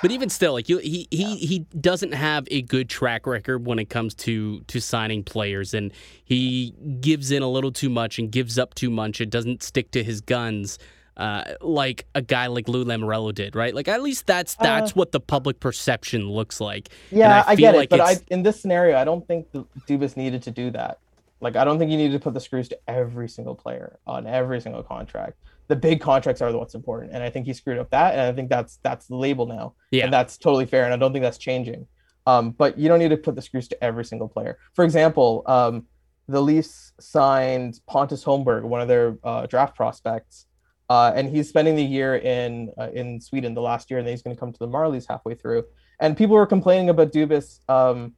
[0.00, 3.78] But even still, like you, he he he doesn't have a good track record when
[3.78, 5.92] it comes to to signing players, and
[6.24, 9.20] he gives in a little too much and gives up too much.
[9.20, 10.78] It doesn't stick to his guns.
[11.16, 13.74] Uh, like a guy like Lou Lamoriello did, right?
[13.74, 16.88] Like at least that's that's Uh, what the public perception looks like.
[17.10, 19.50] yeah, I I, feel get it, like but I in this scenario, I don't think
[19.52, 20.98] the Dubas needed to do that.
[21.42, 24.26] Like, I don't think you needed to put the screws to every single player on
[24.28, 25.36] every single contract.
[25.68, 28.20] The big contracts are the what's important, and I think he screwed up that, and
[28.22, 29.74] I think that's that's the label now.
[29.90, 30.04] Yeah.
[30.04, 31.86] and that's totally fair, and I don't think that's changing.
[32.26, 34.56] Um, but you don't need to put the screws to every single player.
[34.74, 35.86] For example, um,
[36.28, 40.46] the Leafs signed Pontus Holmberg, one of their uh, draft prospects,
[40.92, 44.12] uh, and he's spending the year in uh, in Sweden, the last year, and then
[44.12, 45.64] he's going to come to the Marlies halfway through.
[45.98, 48.12] And people were complaining about Dubas um,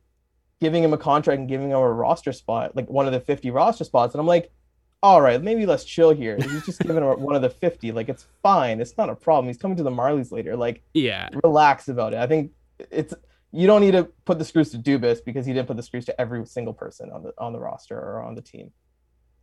[0.61, 3.53] giving him a contract and giving him a roster spot, like one of the 50
[3.53, 4.13] roster spots.
[4.13, 4.51] And I'm like,
[5.05, 6.37] all right, maybe let's chill here.
[6.37, 7.93] He's just giving him one of the 50.
[7.93, 8.81] Like, it's fine.
[8.81, 9.47] It's not a problem.
[9.47, 10.57] He's coming to the Marlies later.
[10.57, 12.19] Like, Yeah, relax about it.
[12.19, 12.51] I think
[12.91, 13.15] it's
[13.53, 16.07] you don't need to put the screws to Dubas because he didn't put the screws
[16.07, 18.73] to every single person on the on the roster or on the team.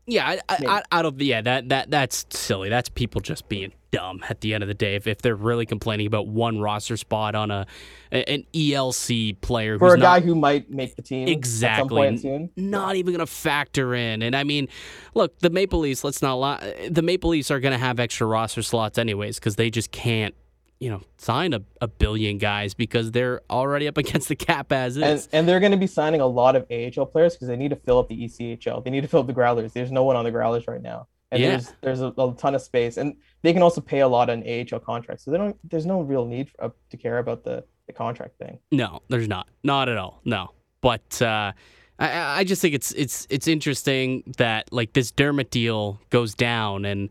[0.06, 0.28] Yeah.
[0.28, 0.68] I, I, Maybe.
[0.68, 1.20] I, I don't.
[1.22, 2.70] Yeah, that that that's silly.
[2.70, 4.24] That's people just being dumb.
[4.30, 7.36] At the end of the day, if if they're really complaining about one roster spot
[7.36, 7.66] on a
[8.12, 12.50] an ELC player For a not, guy who might make the team Exactly.
[12.58, 14.22] not even going to factor in.
[14.22, 14.68] And I mean,
[15.14, 18.28] look, the Maple Leafs, let's not lie, the Maple Leafs are going to have extra
[18.28, 20.36] roster slots anyways because they just can't,
[20.82, 24.98] you know, sign a, a billion guys because they're already up against the cap as
[24.98, 25.04] is.
[25.04, 27.70] And and they're going to be signing a lot of AHL players because they need
[27.70, 28.84] to fill up the ECHL.
[28.84, 29.72] They need to fill up the Growlers.
[29.72, 31.50] There's no one on the Growlers right now, and Yeah.
[31.52, 34.44] there's there's a, a ton of space, and they can also pay a lot on
[34.44, 35.24] AHL contracts.
[35.24, 35.56] So they don't.
[35.70, 38.58] There's no real need for, uh, to care about the the contract thing.
[38.72, 39.48] No, there's not.
[39.64, 40.20] Not at all.
[40.26, 40.52] No.
[40.82, 41.52] But uh,
[42.00, 46.86] I, I just think it's it's it's interesting that like this Dermot deal goes down,
[46.86, 47.10] and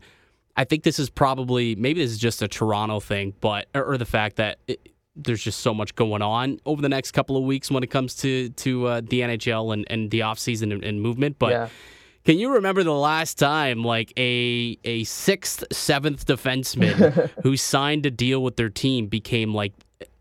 [0.61, 3.97] I think this is probably maybe this is just a Toronto thing, but or, or
[3.97, 7.43] the fact that it, there's just so much going on over the next couple of
[7.43, 11.01] weeks when it comes to to uh, the NHL and and the offseason and, and
[11.01, 11.39] movement.
[11.39, 11.69] But yeah,
[12.25, 18.11] can you remember the last time like a a sixth, seventh defenseman who signed a
[18.11, 19.73] deal with their team became like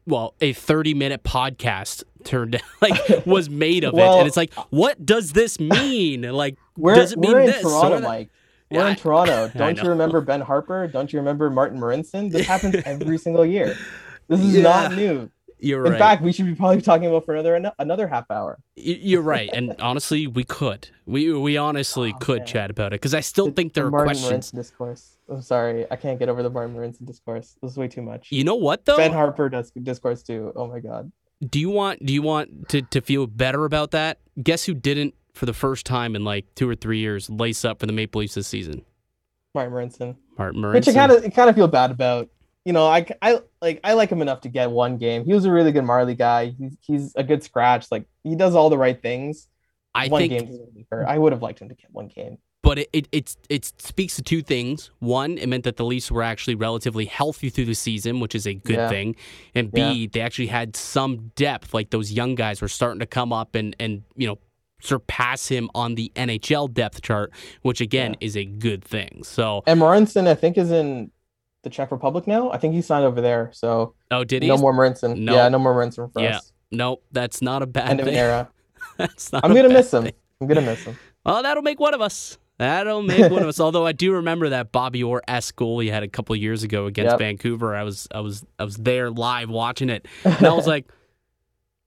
[0.06, 4.00] well, a 30 minute podcast turned like was made of it.
[4.00, 6.22] And it's like, what does this mean?
[6.22, 7.60] Like does it mean this?
[7.60, 8.00] Toronto, or?
[8.00, 8.30] Mike.
[8.70, 9.50] We're Yeah, in Toronto.
[9.56, 10.90] Don't you remember Ben Harpur?
[10.92, 12.30] Don't you remember Martin Marincin?
[12.30, 13.76] This happens every single year.
[14.28, 14.62] This is Yeah.
[14.62, 15.30] not new.
[15.62, 15.86] You're right.
[15.88, 15.98] In right.
[15.98, 18.58] fact, we should be probably talking about for another another half hour.
[18.76, 19.50] You're right.
[19.52, 20.88] And honestly, we could.
[21.04, 22.46] We we honestly Oh, could man.
[22.46, 24.52] chat about it because I still The- think there the are Martin questions.
[24.52, 25.16] Marinson discourse.
[25.28, 27.56] I'm sorry, I can't get over the Martin Marincin discourse.
[27.62, 28.28] This is way too much.
[28.32, 28.96] You know what though?
[28.96, 30.52] Ben Harpur does discourse too.
[30.56, 31.12] Oh my god.
[31.46, 34.18] do you want do you want to, to feel better about that?
[34.42, 37.80] Guess who didn't for the first time in like two or three years lace up
[37.80, 38.84] for the Maple Leafs this season?
[39.54, 40.16] Martin Marincin.
[40.38, 40.74] Martin Marincin.
[40.74, 42.28] Which I kind of kind of feel bad about.
[42.66, 45.24] You know, I, I like I like him enough to get one game.
[45.24, 46.50] He was a really good Marley guy.
[46.58, 47.86] He's he's a good scratch.
[47.90, 49.48] Like he does all the right things.
[49.94, 51.06] I one think game doesn't really hurt.
[51.08, 52.36] I would have liked him to get one game.
[52.62, 54.90] but it, it it it speaks to two things.
[54.98, 58.46] One, it meant that the Leafs were actually relatively healthy through the season, which is
[58.46, 58.88] a good Yeah.
[58.90, 59.16] thing.
[59.54, 61.72] And B, they actually had some depth.
[61.72, 64.38] Like those young guys were starting to come up and and you know
[64.80, 69.22] surpass him on the NHL depth chart, which again is a good thing.
[69.24, 71.10] So And Marincin, I think, is in
[71.62, 72.50] the Czech Republic now.
[72.50, 73.50] I think he signed over there.
[73.52, 74.48] So Oh, did he?
[74.48, 75.18] no more Marincin.
[75.18, 75.34] No.
[75.34, 76.38] Yeah, no more Marincin for Yeah.
[76.38, 76.52] us.
[76.70, 78.48] Nope, that's not a bad End of an era.
[78.96, 80.04] that's not I'm gonna miss him.
[80.04, 80.12] thing.
[80.40, 80.96] I'm gonna miss him.
[81.26, 82.38] Well, that'll make one of us.
[82.56, 83.60] That'll make one of us.
[83.60, 86.86] Although I do remember that Bobby Orr esque goal he had a couple years ago
[86.86, 87.18] against Yep.
[87.18, 87.76] Vancouver.
[87.76, 90.86] I was I was I was there live watching it, and I was like,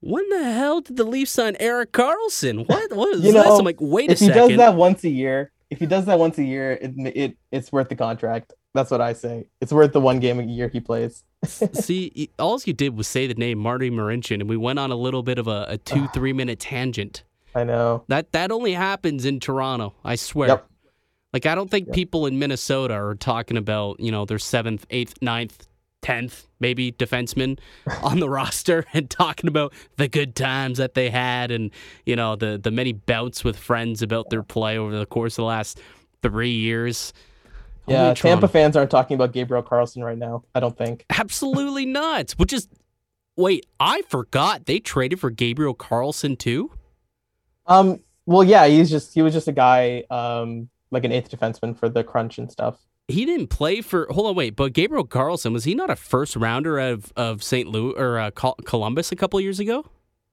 [0.04, 2.68] "When the hell did the Leafs sign Erik Karlsson?
[2.68, 4.30] What what is You this?" know, I'm like, "Wait a second.
[4.32, 6.94] if he does that once a year, if he does that once a year, it,
[6.98, 8.54] it it's worth the contract.
[8.74, 9.48] That's what I say.
[9.62, 11.24] It's worth the one game a year he plays.
[11.46, 14.96] See, all you did was say the name Marty Marincin, and we went on a
[14.96, 17.24] little bit of a, a two three minute tangent.
[17.56, 18.04] I know.
[18.08, 19.94] That that only happens in Toronto.
[20.04, 20.50] I swear.
[20.50, 20.68] Yep.
[21.34, 25.16] Like I don't think people in Minnesota are talking about you know their seventh, eighth,
[25.22, 25.68] ninth,
[26.04, 27.58] tenth, maybe defenseman
[28.04, 31.72] on the roster and talking about the good times that they had and
[32.06, 35.38] you know the the many bouts with friends about their play over the course of
[35.38, 35.80] the last
[36.22, 37.14] three years.
[37.88, 38.42] Yeah, in Toronto.
[38.42, 40.44] Tampa fans aren't talking about Gabriel Carlsson right now.
[40.56, 41.06] I don't think.
[41.10, 42.32] Absolutely not.
[42.34, 42.68] Which is
[43.36, 46.72] wait, I forgot they traded for Gabriel Carlsson too.
[47.66, 48.02] Um.
[48.26, 51.90] Well, yeah, he's just he was just a guy, um, like an eighth defenseman for
[51.90, 52.80] the crunch and stuff.
[53.08, 54.08] He didn't play for.
[54.10, 54.56] Hold on, wait.
[54.56, 57.68] But Gabriel Carlsson was he not a first rounder of of St.
[57.68, 59.86] Louis or uh, Columbus a couple years ago?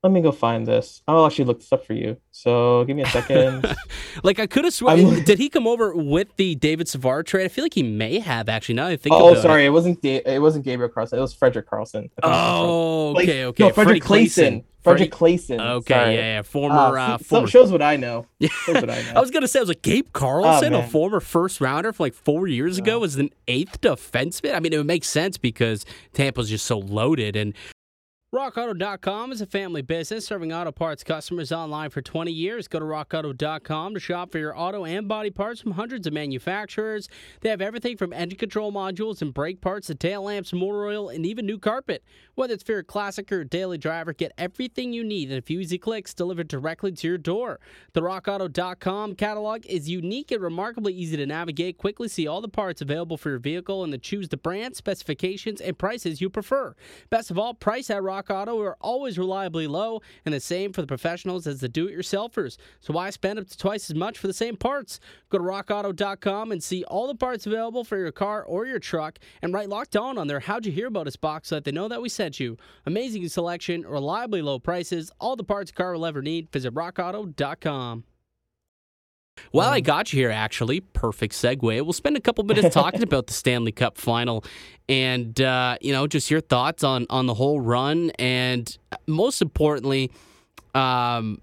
[0.02, 1.02] Let me go find this.
[1.06, 2.16] I'll actually look this up for you.
[2.30, 3.76] So give me a second.
[4.24, 5.22] Like I could have sworn.
[5.24, 7.44] Did he come over with the David Savard trade?
[7.44, 8.74] I feel like he may have actually.
[8.74, 9.14] Now I think.
[9.14, 9.66] oh, sorry, It.
[9.66, 11.18] it wasn't da- it wasn't Gabriel Carlsson.
[11.18, 11.98] It was Frederick Carlson.
[11.98, 12.28] I think that's.
[12.28, 13.68] Oh, okay, okay.
[13.68, 14.64] No, Frederick Freddie Claesson.
[14.82, 15.60] Fredrik Claesson.
[15.60, 16.14] Okay, Sorry.
[16.14, 16.42] yeah, yeah.
[16.42, 16.74] Former.
[16.98, 18.26] Ah, uh, former shows what I know.
[18.40, 19.12] Shows what I know.
[19.16, 20.90] I was gonna say, I was like Gabe Carlson, a Oh, man.
[20.90, 24.54] former first rounder from like four years ago, was an eighth defenseman.
[24.54, 27.36] I mean, it would make sense because Tampa's just so loaded.
[27.36, 27.54] And
[28.34, 32.68] RockAuto.com is a family business serving auto parts customers online for 20 years.
[32.68, 37.08] Go to RockAuto.com to shop for your auto and body parts from hundreds of manufacturers.
[37.40, 41.08] They have everything from engine control modules and brake parts to tail lamps, motor oil,
[41.08, 42.04] and even new carpet.
[42.40, 45.60] Whether it's for your classic or daily driver, get everything you need in a few
[45.60, 47.60] easy clicks delivered directly to your door.
[47.92, 51.76] The RockAuto.com catalog is unique and remarkably easy to navigate.
[51.76, 55.60] Quickly see all the parts available for your vehicle and then choose the brand, specifications,
[55.60, 56.74] and prices you prefer.
[57.10, 60.80] Best of all, price at Rock Auto are always reliably low, and the same for
[60.80, 62.56] the professionals as the do-it-yourselfers.
[62.80, 64.98] So why spend up to twice as much for the same parts?
[65.28, 69.18] Go to RockAuto.com and see all the parts available for your car or your truck,
[69.42, 71.72] and write Locked On on their How'd You Hear About Us box so that they
[71.72, 72.56] know that we sent you.
[72.86, 76.50] Amazing selection, reliably low prices, all the parts a car will ever need.
[76.52, 78.04] Visit RockAuto.com.
[79.52, 81.62] Well, I got you here, actually, perfect segue.
[81.62, 84.44] We'll spend a couple minutes talking about the Stanley Cup final,
[84.88, 90.10] and uh, you know, just your thoughts on on the whole run, and most importantly,
[90.74, 91.40] um,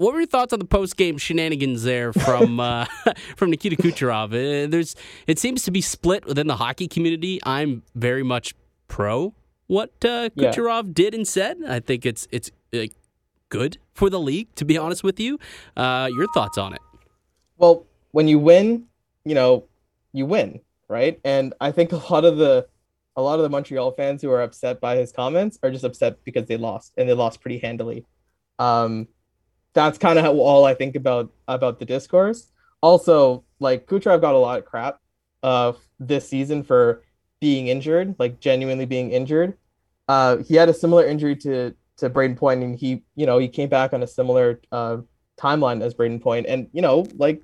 [0.00, 2.86] what were your thoughts on the post game shenanigans there from uh,
[3.36, 4.28] from Nikita Kucherov?
[4.28, 7.40] Uh, there's it seems to be split within the hockey community.
[7.44, 8.54] I'm very much
[8.90, 9.32] pro
[9.68, 10.50] what uh, Yeah.
[10.50, 11.58] Kucherov did and said.
[11.66, 12.86] I think it's it's uh,
[13.48, 15.38] good for the league, to be honest with you.
[15.76, 16.80] Uh, your thoughts on it?
[17.56, 18.86] Well, when you win,
[19.24, 19.64] you know,
[20.12, 21.20] you win, right?
[21.24, 22.66] And I think a lot of the
[23.16, 26.22] a lot of the Montreal fans who are upset by his comments are just upset
[26.24, 28.04] because they lost and they lost pretty handily.
[28.58, 29.06] Um,
[29.72, 32.50] that's kind of all I think about about the discourse.
[32.82, 34.98] Also, like Kucherov got a lot of crap
[35.42, 37.02] uh this season for
[37.40, 39.56] being injured, like genuinely being injured.
[40.08, 43.48] Uh, he had a similar injury to to Brayden Point, and he, you know, he
[43.48, 44.98] came back on a similar uh
[45.38, 47.42] timeline as Brayden Point, and you know, like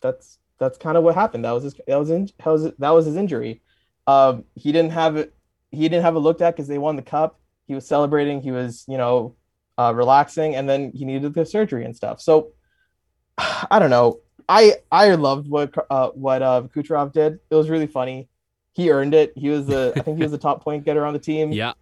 [0.00, 1.44] that's that's kind of what happened.
[1.44, 3.62] That was his that was in, that was that was his injury.
[4.06, 5.34] Um, he didn't have it.
[5.70, 7.40] He didn't have it looked at because they won the cup.
[7.66, 8.42] He was celebrating.
[8.42, 9.36] He was you know
[9.78, 12.20] uh, relaxing, and then he needed the surgery and stuff.
[12.20, 12.52] So
[13.38, 14.20] I don't know.
[14.48, 17.40] I I loved what uh, what uh, Kucherov did.
[17.50, 18.28] It was really funny.
[18.74, 19.32] He earned it.
[19.36, 21.52] He was the I think he was the top point getter on the team.
[21.52, 21.72] Yeah,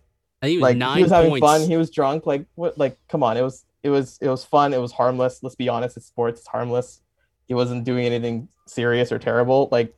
[0.41, 1.45] I think like nine he was having points.
[1.47, 1.61] fun.
[1.63, 2.27] He was drunk.
[2.27, 2.79] Like what?
[2.79, 3.37] Like come on.
[3.37, 4.73] It was it was it was fun.
[4.73, 5.43] It was harmless.
[5.43, 5.97] Let's be honest.
[5.97, 6.41] It's sports.
[6.41, 7.01] It's harmless.
[7.49, 9.69] He wasn't doing anything serious or terrible.
[9.73, 9.95] Like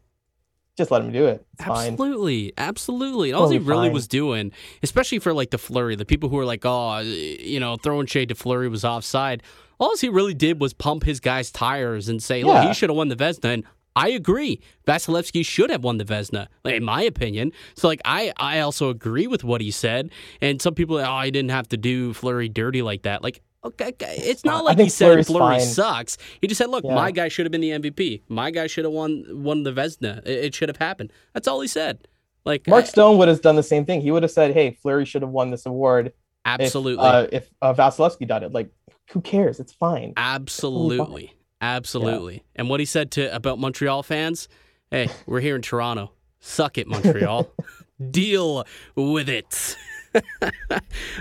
[0.77, 1.47] just let him do it.
[1.55, 1.93] It's fine.
[1.93, 3.31] Absolutely, absolutely.
[3.31, 3.93] And all he really fine.
[3.93, 4.53] was doing,
[4.83, 8.29] especially for like the Fleury, the people who were like, "Oh, you know, throwing shade
[8.31, 9.43] to Fleury was offside."
[9.79, 12.97] All he really did was pump his guys' tires and say, "Look, he should have
[12.97, 13.65] won the Vezina." And
[13.97, 17.53] I agree, Vasilevskiy should have won the Vezina, in my opinion.
[17.77, 20.11] So, like, I I also agree with what he said.
[20.41, 23.23] And some people, oh, he didn't have to do Fleury dirty like that.
[23.23, 25.61] Like, okay, okay, it's not I like he said Fleury fine.
[25.61, 26.19] sucks.
[26.41, 26.95] He just said, "Look, Yeah.
[26.97, 28.23] my guy should have been the MVP.
[28.29, 30.19] My guy should have won won the Vezina.
[30.27, 32.09] It, it should have happened." That's all he said.
[32.45, 34.01] Like, Mark I- Stone would have done the same thing.
[34.01, 36.13] He would have said, "Hey, Fleury should have won this award
[36.45, 38.71] absolutely, if uh, if uh, Vasilevskiy done it." Like,
[39.13, 39.61] who cares?
[39.61, 40.13] It's fine.
[40.17, 41.33] absolutely,
[41.77, 42.45] absolutely.
[42.55, 44.49] And what he said to about Montreal fans,
[44.91, 46.13] Hey, we're here in Toronto.
[46.41, 47.51] Suck it, Montreal.
[48.11, 48.65] Deal
[48.97, 49.77] with it.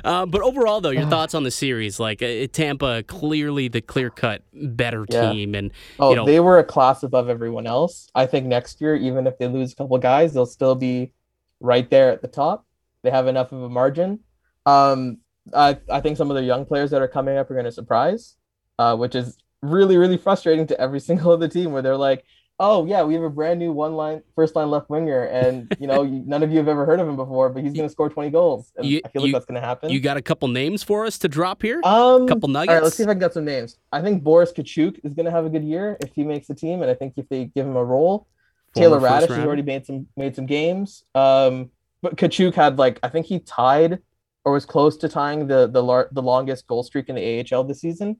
[0.04, 2.00] uh, but overall, though, your thoughts on the series?
[2.00, 5.32] Like uh, Tampa, clearly the clear cut better Yeah.
[5.32, 8.10] team, and Oh, you know, they were a class above everyone else.
[8.14, 11.14] I think next year, even if they lose a couple guys, they'll still be
[11.60, 12.66] right there at the top.
[13.04, 14.20] They have enough of a margin.
[14.66, 15.18] Um,
[15.54, 17.72] I I think some of the young players that are coming up are going to
[17.72, 18.36] surprise,
[18.78, 22.24] uh, which is really really frustrating to every single other team where they're like,
[22.60, 25.88] oh yeah, we have a brand new one line first line left winger, and you
[25.88, 28.10] know none of you have ever heard of him before, but he's going to score
[28.10, 28.72] twenty goals.
[28.78, 29.90] And You- I feel like you- that's going to happen.
[29.90, 31.82] you got a couple names for us to drop here.
[31.84, 32.84] Um, couple All right, nuggets?
[32.84, 33.78] let's see if I can get some names.
[33.92, 36.56] I think Boris Katchouk is going to have a good year if he makes the
[36.56, 38.28] team, and I think if they give him a role,
[38.76, 41.04] Taylor Former first Raddysh has already made some made some games.
[41.16, 41.70] Um,
[42.02, 44.00] but Katchouk had like I think he tied
[44.46, 47.64] or was close to tying the the lar- the longest goal streak in the AHL
[47.64, 48.20] this season,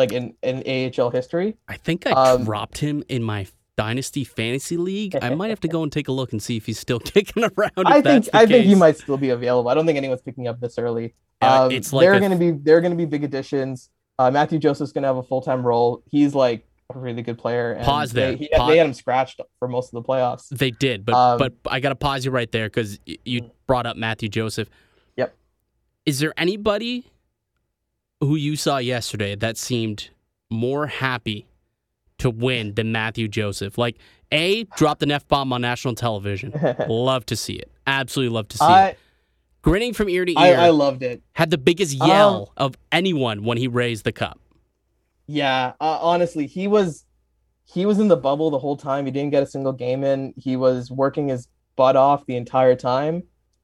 [0.00, 1.56] like in in AHL history.
[1.68, 3.46] I think I um, dropped him in my
[3.76, 5.16] dynasty fantasy league.
[5.22, 7.44] I might have to go and take a look and see if he's still kicking
[7.44, 7.72] around.
[7.86, 9.70] I think I think he might still be available.
[9.70, 11.14] I don't think anyone's picking up this early.
[11.42, 13.90] Yeah, Um, it's like they're a- going to be they're going to be big additions.
[14.18, 16.02] Uh, Mathieu Joseph's going to have a full time role.
[16.10, 17.72] He's like a really good player.
[17.72, 18.36] And Pause they, there.
[18.36, 18.68] He, Pause.
[18.68, 20.48] They had him scratched for most of the playoffs.
[20.48, 23.86] They did, but Um, but I got to pause you right there because you brought
[23.86, 24.68] up Mathieu Joseph.
[25.16, 25.34] Yep.
[26.04, 27.10] Is there anybody
[28.20, 30.10] who you saw yesterday that seemed
[30.50, 31.46] more happy
[32.18, 33.78] to win than Mathieu Joseph?
[33.78, 33.98] Like,
[34.32, 36.52] a dropped an f bomb on national television.
[36.88, 37.70] love to see it.
[37.86, 38.98] Absolutely love to see I, it.
[39.62, 40.58] Grinning from ear to ear.
[40.58, 41.22] I loved it.
[41.32, 44.38] had the biggest Um, yell of anyone when he raised the cup.
[45.26, 47.04] Yeah, uh, honestly, he was
[47.64, 49.04] he was in the bubble the whole time.
[49.04, 50.34] He didn't get a single game in.
[50.36, 51.46] He was working his
[51.76, 53.22] butt off the entire time.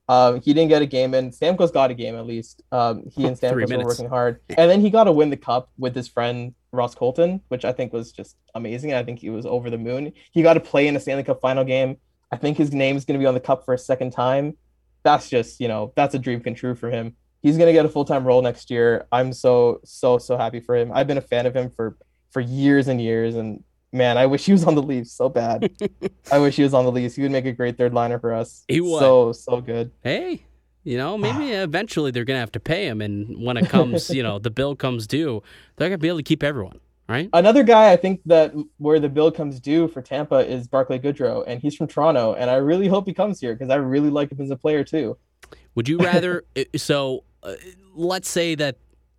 [0.09, 1.31] Um, he didn't get a game in.
[1.31, 2.63] Stamkos got a game at least.
[2.71, 5.37] Um, he and Three Stamkos were working hard, and then he got to win the
[5.37, 8.93] cup with his friend Ross Colton, which I think was just amazing.
[8.95, 10.13] I think he was over the moon.
[10.31, 11.97] He got to play in a Stanley Cup final game.
[12.31, 14.57] I think his name is going to be on the cup for a second time.
[15.03, 17.89] That's just you know that's a dream come true for him he's gonna get a
[17.89, 19.07] full time role next year.
[19.13, 20.91] I'm so so so happy for him.
[20.93, 21.97] I've been a fan of him for
[22.31, 23.63] for years and years, and
[23.97, 25.71] man, I wish he was on the Leafs so bad.
[26.33, 27.17] I wish he was on the Leafs.
[27.17, 28.65] He would make a great third liner for us.
[28.69, 29.01] He would.
[29.01, 29.91] So so good.
[30.03, 30.45] Hey,
[30.87, 33.03] you know, maybe eventually they're going to have to pay him.
[33.03, 35.43] And when it comes, you know, the bill comes due,
[35.77, 37.29] they're going to be able to keep everyone, right?
[37.33, 41.45] Another guy I think that where the bill comes due for Tampa is Barclay Goodrow,
[41.47, 44.31] and he's from Toronto, and I really hope he comes here because I really like
[44.31, 45.19] him as a player too.
[45.75, 46.45] Would you rather?
[46.77, 47.55] so uh,
[47.95, 48.77] let's say that,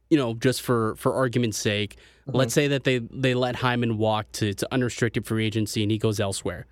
[0.09, 1.95] you know, just for, for argument's sake,
[2.27, 2.37] mm-hmm.
[2.37, 5.97] let's say that they, they let Hyman walk to, to unrestricted free agency and he
[5.97, 6.65] goes elsewhere.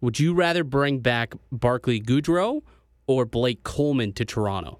[0.00, 2.62] Would you rather bring back Barclay Goodrow
[3.06, 4.78] or Blake Coleman to Toronto?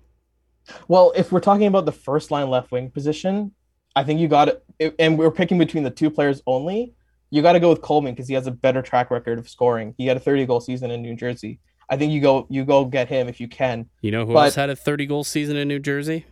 [0.88, 3.52] Well, if we're talking about the first line left wing position,
[3.94, 4.48] I think you got
[4.78, 6.92] it, and we're picking between the two players only.
[7.30, 9.94] You got to go with Coleman because he has a better track record of scoring.
[9.96, 11.60] He had a 30 goal season in New Jersey.
[11.88, 13.88] I think you go you go get him if you can.
[14.00, 16.26] You know who But- else had a 30 goal season in New Jersey?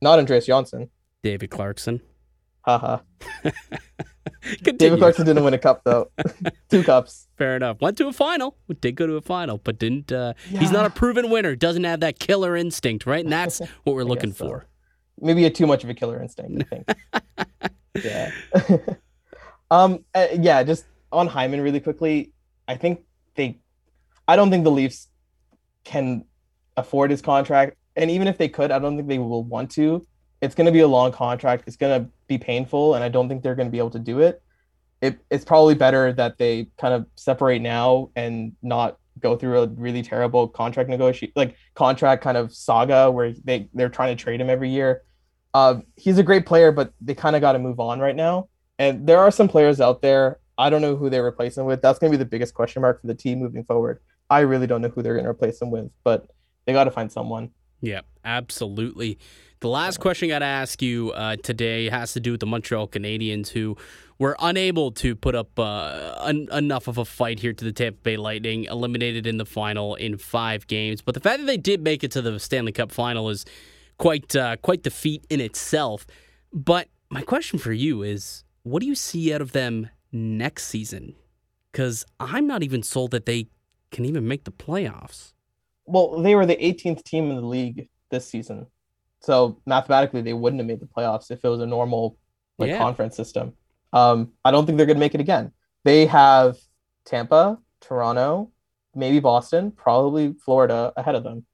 [0.00, 0.90] Not Andreas Johnsson.
[1.22, 2.00] David Clarkson.
[2.62, 2.98] Haha.
[4.62, 6.10] David Clarkson didn't win a cup though.
[6.70, 7.28] two cups.
[7.36, 7.80] Fair enough.
[7.80, 8.56] Went to a final.
[8.80, 10.12] Did go to a final, but didn't.
[10.12, 11.56] Uh, He's not a proven winner.
[11.56, 13.24] Doesn't have that killer instinct, right?
[13.24, 14.46] And that's what we're looking so.
[14.46, 14.66] for.
[15.20, 16.64] Maybe a too much of a killer instinct.
[16.72, 18.04] I think.
[18.04, 18.30] yeah.
[19.70, 20.04] um.
[20.14, 20.62] uh, yeah.
[20.62, 22.32] Just on Hyman really quickly.
[22.68, 23.00] I think
[23.34, 23.58] they.
[24.28, 25.08] I don't think the Leafs
[25.84, 26.24] can
[26.76, 30.06] afford his contract, and even if they could, I don't think they will want to.
[30.40, 31.64] It's going to be a long contract.
[31.66, 33.98] It's going to be painful, and I don't think they're going to be able to
[33.98, 34.42] do it.
[35.00, 39.66] It, it's probably better that they kind of separate now and not go through a
[39.68, 44.40] really terrible contract negotiation, like contract kind of saga where they they're trying to trade
[44.40, 45.02] him every year.
[45.54, 48.48] Uh, he's a great player, but they kind of got to move on right now.
[48.78, 50.38] And there are some players out there.
[50.58, 51.80] I don't know who they're replacing with.
[51.80, 54.00] That's going to be the biggest question mark for the team moving forward.
[54.28, 56.28] I really don't know who they're going to replace him with, but
[56.66, 57.50] they got to find someone.
[57.80, 59.18] Yeah, absolutely.
[59.60, 62.46] The last question I got to ask you uh, today has to do with the
[62.46, 63.76] Montreal Canadiens, who
[64.18, 67.98] were unable to put up uh, en- enough of a fight here to the Tampa
[68.02, 71.00] Bay Lightning, eliminated in the final in five games.
[71.02, 73.44] But the fact that they did make it to the Stanley Cup final is
[73.98, 76.06] quite uh, quite the feat in itself.
[76.52, 81.14] But my question for you is, what do you see out of them next season?
[81.72, 83.48] Because I'm not even sold that they
[83.90, 85.32] can even make the playoffs.
[85.86, 88.66] Well, they were the 18th team in the league this season.
[89.20, 92.16] So mathematically, they wouldn't have made the playoffs if it was a normal
[92.58, 92.78] like Yeah.
[92.78, 93.54] conference system.
[93.92, 95.52] Um, I don't think they're going to make it again.
[95.84, 96.56] They have
[97.04, 98.50] Tampa, Toronto,
[98.94, 101.44] maybe Boston, probably Florida ahead of them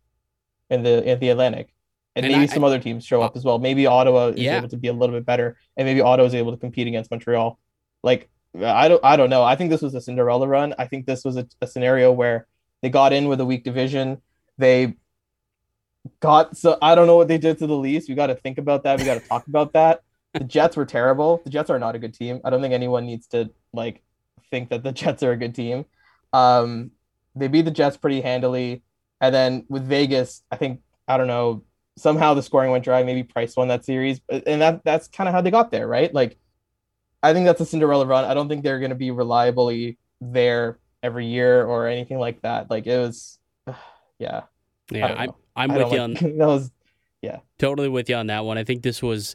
[0.70, 1.72] in the in the Atlantic,
[2.16, 3.58] and, And maybe I- some other teams show up as well.
[3.58, 4.58] Maybe Ottawa is Yeah.
[4.58, 7.10] able to be a little bit better, and maybe Ottawa is able to compete against
[7.10, 7.58] Montreal.
[8.02, 9.42] Like I don't I don't know.
[9.42, 10.74] I think this was a Cinderella run.
[10.78, 12.46] I think this was a, a scenario where
[12.82, 14.20] they got in with a weak division.
[14.58, 14.96] They
[16.20, 18.08] got so I don't know what they did to the Leafs.
[18.08, 18.98] We got to think about that.
[18.98, 20.02] We got to talk about that.
[20.34, 21.40] The Jets were terrible.
[21.44, 22.40] The Jets are not a good team.
[22.44, 24.02] I don't think anyone needs to like
[24.50, 25.84] think that the Jets are a good team.
[26.32, 26.90] Um,
[27.34, 28.82] they beat the Jets pretty handily,
[29.20, 31.64] and then with Vegas, I think I don't know
[31.96, 33.02] somehow the scoring went dry.
[33.04, 36.12] Maybe Price won that series, and that that's kind of how they got there, right?
[36.12, 36.38] Like,
[37.22, 38.24] I think that's a Cinderella run.
[38.24, 42.70] I don't think they're going to be reliably there every year or anything like that.
[42.70, 43.38] Like it was,
[44.18, 44.42] yeah.
[44.90, 46.34] Yeah, I'm I'm with you on that.
[46.36, 46.70] Was
[47.22, 48.58] yeah, totally with you on that one.
[48.58, 49.34] I think this was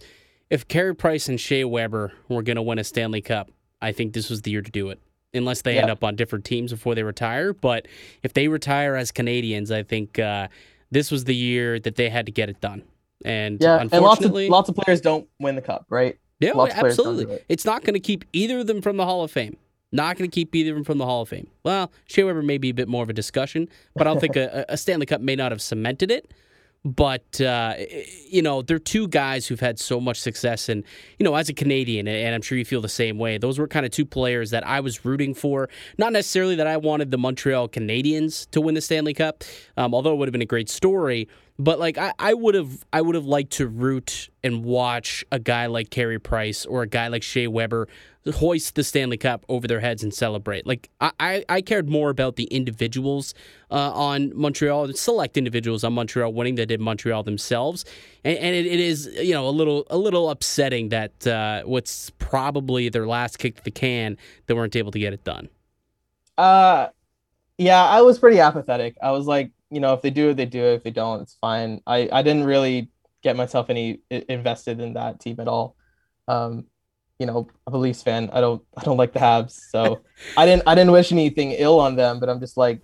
[0.49, 3.49] if Carey Price and Shea Weber were going to win a Stanley Cup,
[3.81, 4.99] I think this was the year to do it.
[5.33, 5.81] Unless they yeah.
[5.81, 7.87] end up on different teams before they retire, but
[8.23, 10.47] if they retire as Canadians, I think uh,
[10.89, 12.83] this was the year that they had to get it done.
[13.25, 16.17] And yeah, unfortunately, and lots of lots of players don't win the cup, right?
[16.39, 17.35] Yeah, absolutely.
[17.35, 17.45] It.
[17.49, 19.57] It's not going to keep either of them from the Hall of Fame.
[19.91, 21.47] Not going to keep either of them from the Hall of Fame.
[21.63, 24.35] Well, Shea Weber may be a bit more of a discussion, but I don't think
[24.35, 26.31] a, a, Stanley Cup may not have cemented it.
[26.83, 27.75] But uh,
[28.29, 30.83] you know, they're two guys who've had so much success, and
[31.17, 33.37] you know, as a Canadian, and I'm sure you feel the same way.
[33.37, 35.69] Those were kind of two players that I was rooting for.
[35.97, 39.43] Not necessarily that I wanted the Montreal Canadiens to win the Stanley Cup,
[39.75, 41.27] um, although it would have been a great story.
[41.59, 45.65] But like I would have, I would have liked to root and watch a guy
[45.65, 47.87] like Carey Price or a guy like Shea Weber
[48.31, 50.65] hoist the Stanley Cup over their heads and celebrate.
[50.65, 53.33] Like I, I cared more about the individuals
[53.71, 57.85] uh, on Montreal, select individuals on Montreal winning that did Montreal themselves,
[58.23, 62.09] and, and it, it is you know a little a little upsetting that uh, what's
[62.11, 65.49] probably their last kick to the can they weren't able to get it done.
[66.37, 66.87] Uh,
[67.57, 68.95] yeah, I was pretty apathetic.
[69.01, 70.75] I was like, you know, if they do it, they do it.
[70.75, 71.81] If they don't, it's fine.
[71.85, 72.89] I, I didn't really
[73.23, 75.75] get myself any invested in that team at all.
[76.27, 76.65] Um,
[77.19, 78.29] you know, I'm a Leafs fan.
[78.31, 80.01] I don't I don't like the Habs, so
[80.37, 82.19] I didn't I didn't wish anything ill on them.
[82.19, 82.81] But I'm just like,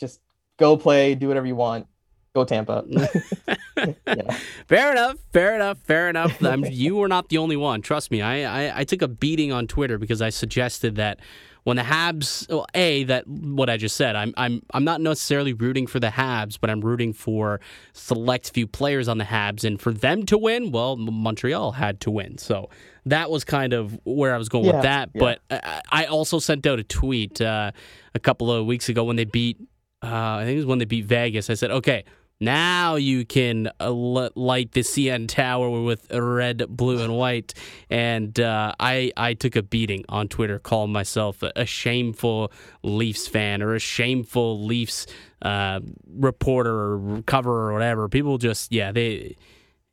[0.00, 0.20] just
[0.58, 1.86] go play, do whatever you want.
[2.34, 2.84] Go Tampa.
[2.88, 4.36] yeah.
[4.66, 5.18] Fair enough.
[5.32, 5.78] Fair enough.
[5.78, 6.40] Fair enough.
[6.70, 7.80] you were not the only one.
[7.80, 8.22] Trust me.
[8.22, 11.20] I, I I took a beating on Twitter because I suggested that
[11.64, 15.52] when the Habs, well, a that what I just said, I'm I'm I'm not necessarily
[15.52, 17.60] rooting for the Habs, but I'm rooting for
[17.92, 22.10] select few players on the Habs, and for them to win, well, Montreal had to
[22.10, 22.68] win, so
[23.06, 25.10] that was kind of where I was going yeah, with that.
[25.14, 25.20] Yeah.
[25.20, 27.72] But I, I also sent out a tweet uh,
[28.14, 29.58] a couple of weeks ago when they beat,
[30.02, 31.50] uh, I think it was when they beat Vegas.
[31.50, 32.04] I said, okay
[32.44, 37.54] now you can uh, light the CN Tower with red, blue, and white.
[37.90, 43.62] And uh, I I took a beating on Twitter, calling myself a, shameful Leafs fan
[43.62, 45.06] or a shameful Leafs
[45.42, 45.80] uh,
[46.14, 48.08] reporter or cover or whatever.
[48.08, 49.36] People just yeah they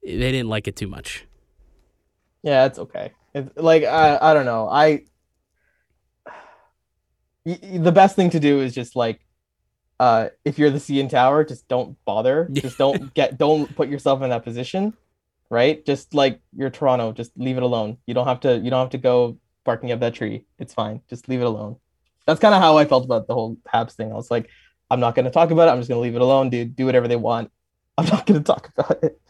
[0.03, 1.25] they didn't like it too much.
[2.43, 3.11] Yeah, it's okay.
[3.33, 5.03] It's, like I I don't know I.
[7.43, 9.19] The best thing to do is just like
[10.01, 12.49] uh, if you're the CN Tower, just don't bother.
[12.53, 14.97] Just don't get don't put yourself in that position,
[15.51, 15.85] right?
[15.85, 17.97] Just like you're Toronto, just leave it alone.
[18.07, 20.45] You don't have to you don't have to go barking up that tree.
[20.57, 21.01] It's fine.
[21.07, 21.75] Just leave it alone.
[22.25, 24.11] That's kind of how I felt about the whole Habs thing.
[24.11, 24.49] I was like,
[24.89, 25.71] I'm not going to talk about it.
[25.71, 26.75] I'm just going to leave it alone, dude.
[26.75, 27.51] Do whatever they want.
[27.95, 29.21] I'm not going to talk about it.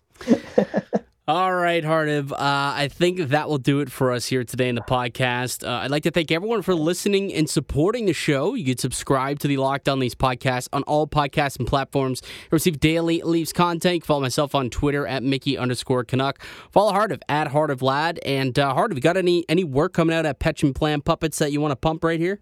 [1.27, 2.31] All right, Hardev.
[2.31, 5.65] Uh, I think that will do it for us here today in the podcast.
[5.65, 8.55] Uh, I'd like to thank everyone for listening and supporting the show.
[8.55, 12.23] You can subscribe to the Locked On Leafs podcast on all podcasts and platforms.
[12.49, 13.93] receive daily Leafs content.
[13.93, 16.43] You can follow myself on Twitter at Mickey underscore Canuck.
[16.71, 18.19] Follow Hardev at Hardev Lad.
[18.25, 21.51] And uh, Hardev, you got any any work coming out at Pension Plan Puppets that
[21.51, 22.41] you want to pump right here?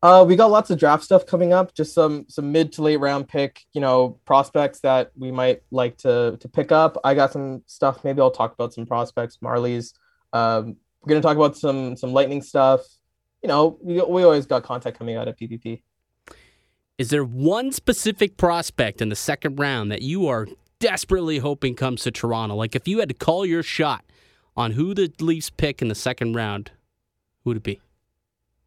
[0.00, 1.74] Uh, we got lots of draft stuff coming up.
[1.74, 5.96] Just some some mid to late round pick, you know, prospects that we might like
[5.98, 6.96] to to pick up.
[7.02, 8.04] I got some stuff.
[8.04, 9.38] Maybe I'll talk about some prospects.
[9.40, 9.94] Marley's.
[10.32, 12.82] Um, we're gonna talk about some some lightning stuff.
[13.42, 15.82] You know, we we always got content coming out of PPP.
[16.96, 20.46] Is there one specific prospect in the second round that you are
[20.80, 22.54] desperately hoping comes to Toronto?
[22.54, 24.04] Like if you had to call your shot
[24.56, 26.70] on who the Leafs pick in the second round,
[27.42, 27.80] who would it be?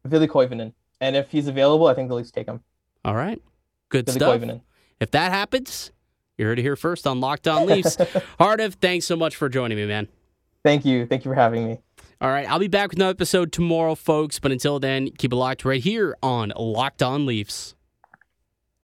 [0.04, 0.72] Ville Koivunen.
[1.02, 2.60] And if he's available, I think the Leafs take him.
[3.04, 3.42] All right.
[3.88, 4.40] Good stuff.
[5.00, 5.90] If that happens,
[6.38, 7.96] you heard it here first on Locked On Leafs.
[8.40, 10.06] Hardev, thanks so much for joining me, man.
[10.64, 11.04] Thank you.
[11.06, 11.78] Thank you for having me.
[12.20, 12.48] All right.
[12.48, 14.38] I'll be back with another episode tomorrow, folks.
[14.38, 17.74] But until then, keep it locked right here on Locked On Leafs.